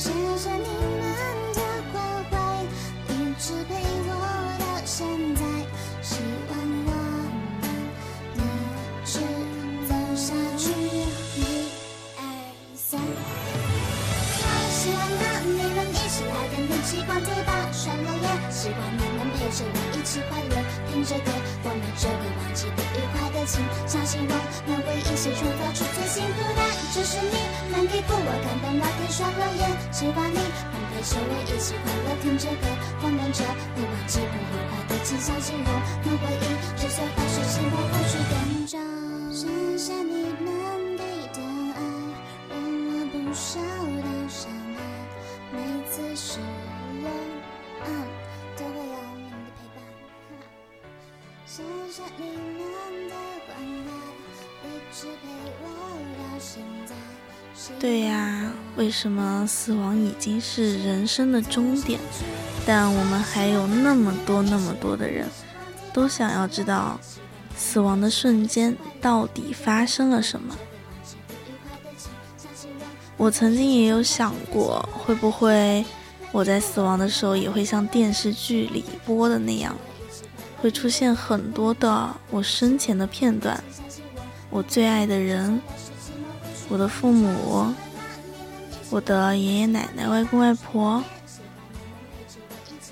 [0.00, 1.02] 谢谢你们
[1.52, 1.60] 的
[1.92, 2.64] 关怀
[3.08, 3.74] 一直陪
[4.08, 4.10] 我
[4.58, 5.06] 到现
[5.36, 5.44] 在
[6.00, 6.16] 希
[6.48, 6.56] 望
[6.86, 6.90] 我
[7.60, 7.68] 们
[8.34, 8.38] 一
[9.04, 9.20] 直
[9.86, 10.72] 走下去
[11.36, 11.68] 一
[12.16, 12.18] 二
[12.74, 20.69] 三我喜欢看你们一起来天一起逛街吧刷抖音希望你们陪着我一起快乐。
[20.90, 21.30] 听着歌，
[21.62, 23.62] 我们就会忘记不愉快的情。
[23.86, 24.34] 相信我，
[24.66, 26.60] 能为一写出发出最幸福的，
[26.90, 27.38] 就是你
[27.70, 32.66] 能给过我感动，那天上了眼，希望你捧陪手我，一起快乐听着歌，
[33.02, 35.18] 我们就会忘记不愉快的情。
[35.20, 35.70] 相信我，
[36.04, 36.46] 能回忆
[36.80, 38.49] 就算发出幸福，或许。
[57.78, 61.98] 对呀，为什么死亡已经是人生的终点，
[62.66, 65.26] 但我们还有那么多那么多的人，
[65.92, 67.00] 都想要知道
[67.56, 70.54] 死亡的瞬间到底发生了什么？
[73.16, 75.82] 我曾经也有想过，会不会
[76.32, 79.74] 我在死亡的时候也会像电视剧里播的那样，
[80.60, 83.62] 会出现很多的我生前的片段，
[84.50, 85.58] 我最爱的人。
[86.70, 87.74] 我的父母，
[88.90, 91.02] 我的爷爷奶奶、外公外婆，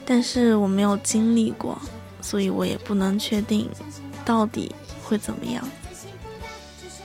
[0.05, 1.81] 但是我没有经历过，
[2.21, 3.71] 所以我也不能确定
[4.25, 4.75] 到底
[5.05, 5.67] 会怎么样。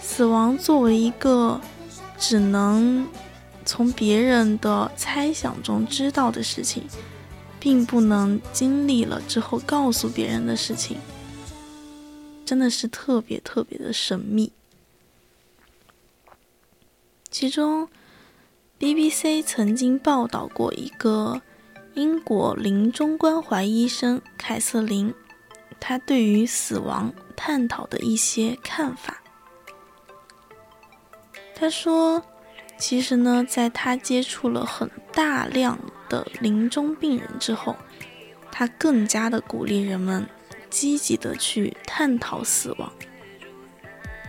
[0.02, 1.62] 死亡作为一个
[2.18, 3.08] 只能
[3.64, 6.84] 从别人的猜想中知道的事情，
[7.60, 10.98] 并不能经历了之后告诉别人的事情，
[12.44, 14.52] 真的是特别特别的神秘。
[17.34, 17.90] 其中
[18.78, 21.42] ，BBC 曾经报道过一个
[21.96, 25.12] 英国临终关怀医生凯瑟琳，
[25.80, 29.24] 她对于死亡探讨的一些看法。
[31.56, 32.24] 她说
[32.78, 37.76] ：“其实呢，在她接触了很大量的临终病人之后，
[38.52, 40.30] 她更加的鼓励人们
[40.70, 42.94] 积极的去探讨死亡，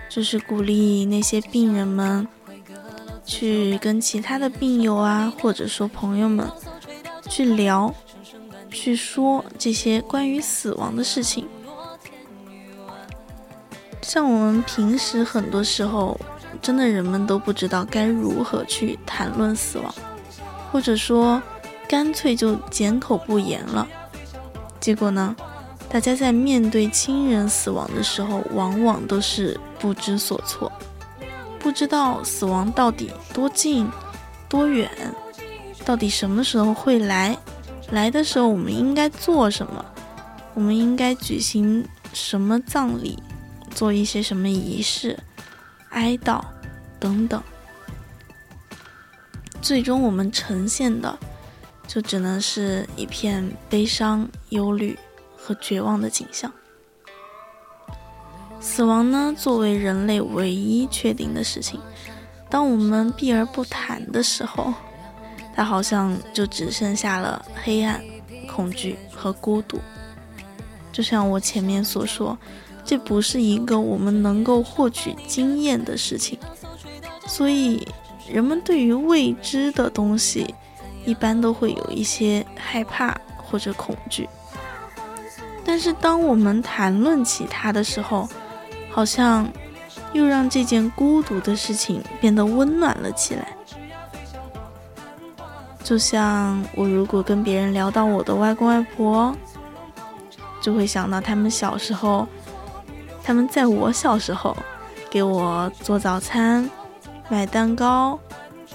[0.08, 2.26] 就是鼓励那些病人们。”
[3.24, 6.46] 去跟其他的病友啊，或者说朋友们
[7.28, 7.94] 去聊，
[8.70, 11.48] 去说这些关于死亡的事情。
[14.02, 16.20] 像我们平时很多时候，
[16.60, 19.94] 真的人们都不知道该如何去谈论死亡，
[20.70, 21.42] 或者说
[21.88, 23.88] 干脆就缄口不言了。
[24.78, 25.34] 结果呢，
[25.88, 30.70] 大家在面对亲人死亡的时候，往往都是不知所措。
[31.64, 33.90] 不知道死亡到底多近、
[34.50, 34.90] 多远，
[35.82, 37.34] 到底什么时候会来？
[37.90, 39.82] 来的时候我们应该做什么？
[40.52, 41.82] 我们应该举行
[42.12, 43.18] 什么葬礼？
[43.70, 45.18] 做一些什么仪式？
[45.88, 46.38] 哀悼
[47.00, 47.42] 等等。
[49.62, 51.18] 最终我们呈现的，
[51.88, 54.98] 就只能是一片悲伤、忧虑
[55.34, 56.52] 和绝望的景象。
[58.64, 61.78] 死亡呢，作为人类唯一确定的事情，
[62.48, 64.72] 当我们避而不谈的时候，
[65.54, 68.02] 它好像就只剩下了黑暗、
[68.48, 69.78] 恐惧和孤独。
[70.90, 72.36] 就像我前面所说，
[72.86, 76.38] 这不是一个我们能够获取经验的事情，
[77.26, 77.86] 所以
[78.26, 80.52] 人们对于未知的东西，
[81.04, 84.26] 一般都会有一些害怕或者恐惧。
[85.66, 88.28] 但是当我们谈论起它的时候，
[88.94, 89.50] 好像
[90.12, 93.48] 又让这件孤独的事情变得温暖了起来。
[95.82, 99.34] 就像我如果跟别人聊到我的外公外婆，
[100.60, 102.24] 就会想到他们小时候，
[103.24, 104.56] 他们在我小时候
[105.10, 106.70] 给我做早餐、
[107.28, 108.16] 买蛋糕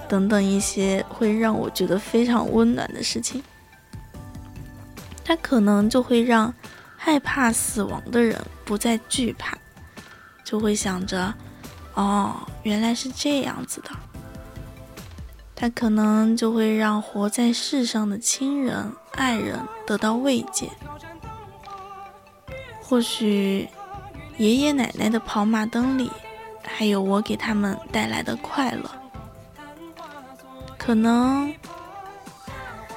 [0.06, 3.42] 等等一些会让我觉得非常温暖的事情。
[5.24, 6.52] 他可能就会让
[6.94, 9.56] 害怕死亡的人不再惧怕。
[10.50, 11.32] 就会想着，
[11.94, 13.90] 哦，原来是这样子的。
[15.54, 20.68] 他可能就会让活在世上的亲人、爱人得到慰藉。
[22.82, 23.68] 或许
[24.38, 26.10] 爷爷奶奶的跑马灯里，
[26.64, 28.90] 还有我给他们带来的快乐。
[30.76, 31.54] 可能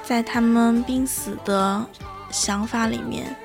[0.01, 1.85] 在他们濒死的
[2.31, 3.35] 想法里面，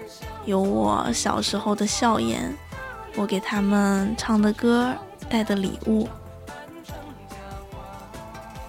[0.46, 2.56] 有我小时候的笑颜。
[3.16, 4.94] 我给他们唱的歌，
[5.28, 6.08] 带的礼物，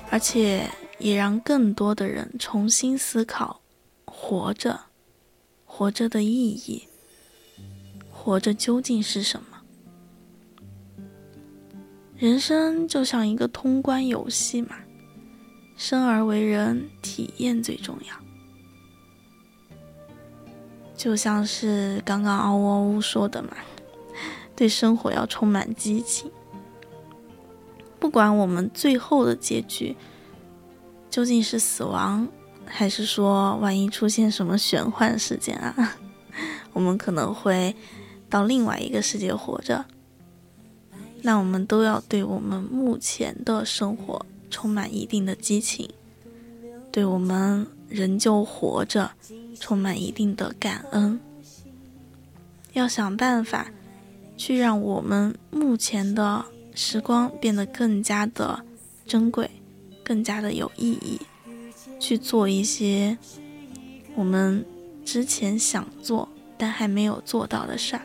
[0.09, 0.67] 而且
[0.97, 3.61] 也让更多的人重新思考
[4.05, 4.79] 活着，
[5.65, 6.87] 活着的意义，
[8.11, 9.45] 活着究竟是什么？
[12.17, 14.75] 人生就像一个通关游戏嘛，
[15.77, 18.15] 生而为人，体验最重要。
[20.97, 23.55] 就像是刚刚嗷呜嗷呜说的嘛。
[24.59, 26.29] 对生活要充满激情，
[27.97, 29.95] 不管我们最后的结局
[31.09, 32.27] 究竟是死亡，
[32.65, 35.97] 还是说万一出现什么玄幻事件啊，
[36.73, 37.73] 我们可能会
[38.29, 39.85] 到另外一个世界活着，
[41.21, 45.89] 那我们都要对我们目前的生活充满一定的激情，
[46.91, 49.11] 对我们仍旧活着
[49.57, 51.17] 充满一定的感恩，
[52.73, 53.71] 要想办法。
[54.39, 58.63] 去让我们目前的时光变得更加的
[59.05, 59.51] 珍贵，
[60.01, 61.19] 更加的有意义，
[61.99, 63.17] 去做一些
[64.15, 64.65] 我们
[65.03, 68.01] 之前想做但还没有做到的事儿。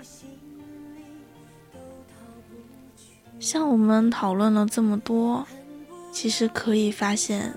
[3.39, 5.47] 像我们讨论了这么多，
[6.11, 7.55] 其实可以发现，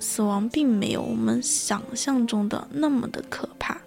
[0.00, 3.80] 死亡并没有我们想象中的那么的可怕。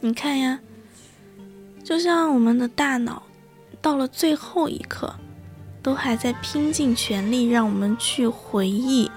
[0.00, 0.60] 你看呀，
[1.88, 3.22] 就像我们的大脑，
[3.80, 5.10] 到了最后一刻，
[5.82, 9.10] 都还在拼尽全力让我们去回忆、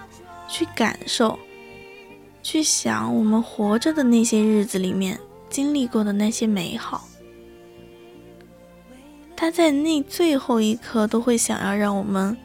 [0.48, 1.38] 去感受、
[2.42, 5.20] 去想我们活着的那些日子里面
[5.50, 7.06] 经历过的那些美好。
[9.36, 12.38] 他在那最后一刻都会想要让我们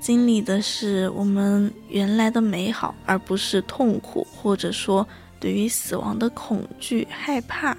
[0.00, 5.06] 经历的是我们原来的美好，而不是痛苦，或者说
[5.38, 7.78] 对于死亡的恐惧、害怕。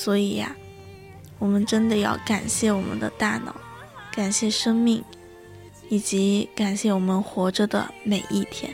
[0.00, 0.54] 所以呀，
[1.40, 3.52] 我们真的要感谢我们的大脑，
[4.12, 5.02] 感谢生命，
[5.88, 8.72] 以及感谢我们活着的每一天。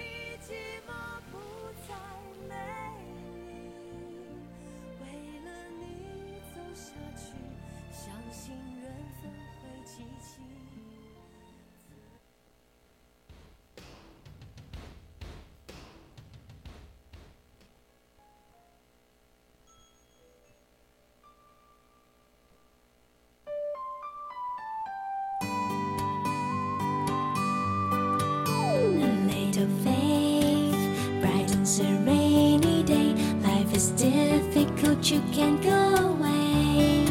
[35.11, 35.81] You can't go
[36.13, 37.05] away.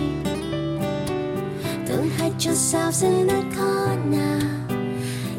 [1.86, 4.40] Don't hide yourselves in a corner.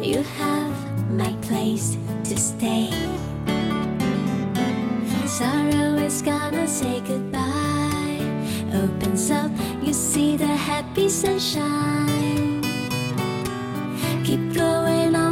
[0.01, 2.91] You have my place to stay.
[5.27, 8.21] Sorrow is gonna say goodbye.
[8.73, 9.51] Opens up,
[9.83, 12.63] you see the happy sunshine.
[14.25, 15.24] Keep going on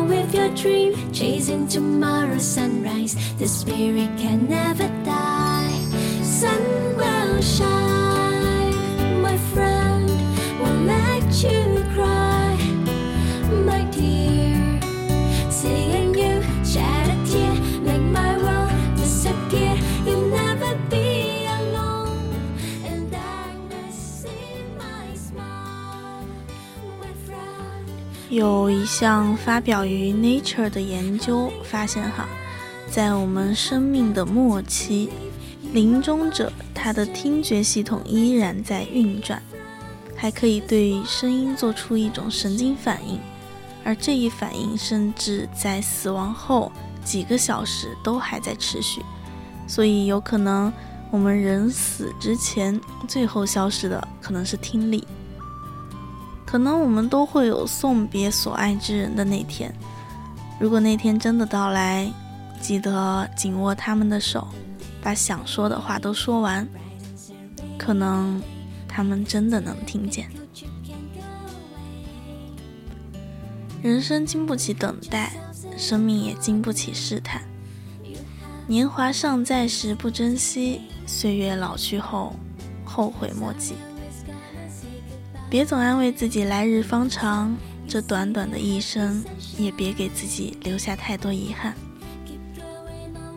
[0.54, 3.14] dream, chasing tomorrow's sunrise.
[3.38, 5.72] The spirit can never die.
[6.22, 10.08] Sun will shine, my friend,
[10.60, 11.71] won't let you
[28.32, 32.26] 有一项发表于 Nature 的研究发现，哈，
[32.90, 35.10] 在我们生命的末期。
[35.74, 39.42] 临终者，他的听觉系统依然在运转，
[40.16, 43.20] 还可以对声音做出一种神经反应，
[43.84, 46.72] 而这一反应甚至在死亡后
[47.04, 49.02] 几个小时都还在持续。
[49.68, 50.72] 所以，有可能
[51.10, 55.06] 我们人死之前最后消失的可能是听力。
[56.52, 59.74] 可能我们都会有送别所爱之人的那天。
[60.60, 62.06] 如果那天真的到来，
[62.60, 64.46] 记得紧握他们的手。
[65.02, 66.68] 把想说的话都说完，
[67.78, 68.38] 可能
[68.86, 70.28] 他们真的能听见。
[73.82, 75.32] 人生经不起等待，
[75.78, 77.40] 生命也经不起试探。
[78.66, 82.36] 年华尚在时不珍惜，岁月老去后
[82.84, 83.72] 后悔莫及。
[85.52, 87.54] 别总安慰自己来日方长，
[87.86, 89.22] 这短短的一生，
[89.58, 91.74] 也别给自己留下太多遗憾。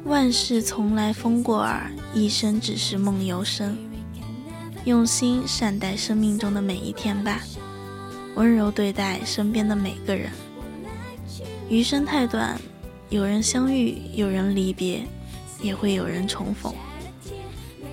[0.06, 3.78] 万事从来风过耳，一生只是梦游声。
[4.86, 7.42] 用心善待生命中的每一天吧，
[8.36, 10.32] 温柔对待身边的每个人。
[11.68, 12.58] 余生太短，
[13.10, 15.06] 有人相遇，有人离别，
[15.62, 16.74] 也会有人重逢。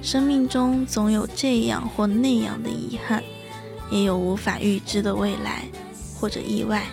[0.01, 3.21] 生命中总有这样或那样的遗憾，
[3.93, 5.65] 也有无法预知的未来
[6.19, 6.87] 或者意外。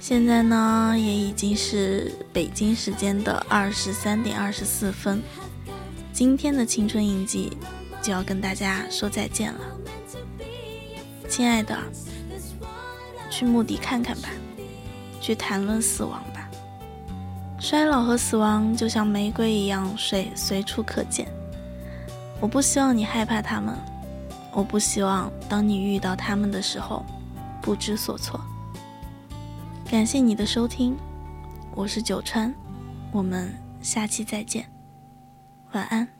[0.00, 5.22] 现在呢，也已经是北京时间的二十三点二十四分。
[6.10, 7.52] 今天的青春印记
[8.02, 9.60] 就要跟大家说再见了，
[11.28, 11.78] 亲爱的，
[13.30, 14.30] 去墓地看看吧，
[15.20, 16.48] 去谈论死亡吧。
[17.60, 21.28] 衰老和死亡就像玫瑰一样，随随处可见。
[22.40, 23.76] 我不希望你害怕他们，
[24.50, 27.04] 我不希望当你遇到他们的时候
[27.60, 28.40] 不知所措。
[29.90, 30.96] 感谢你的收听，
[31.74, 32.54] 我是九川，
[33.12, 34.64] 我们下期再见，
[35.72, 36.19] 晚安。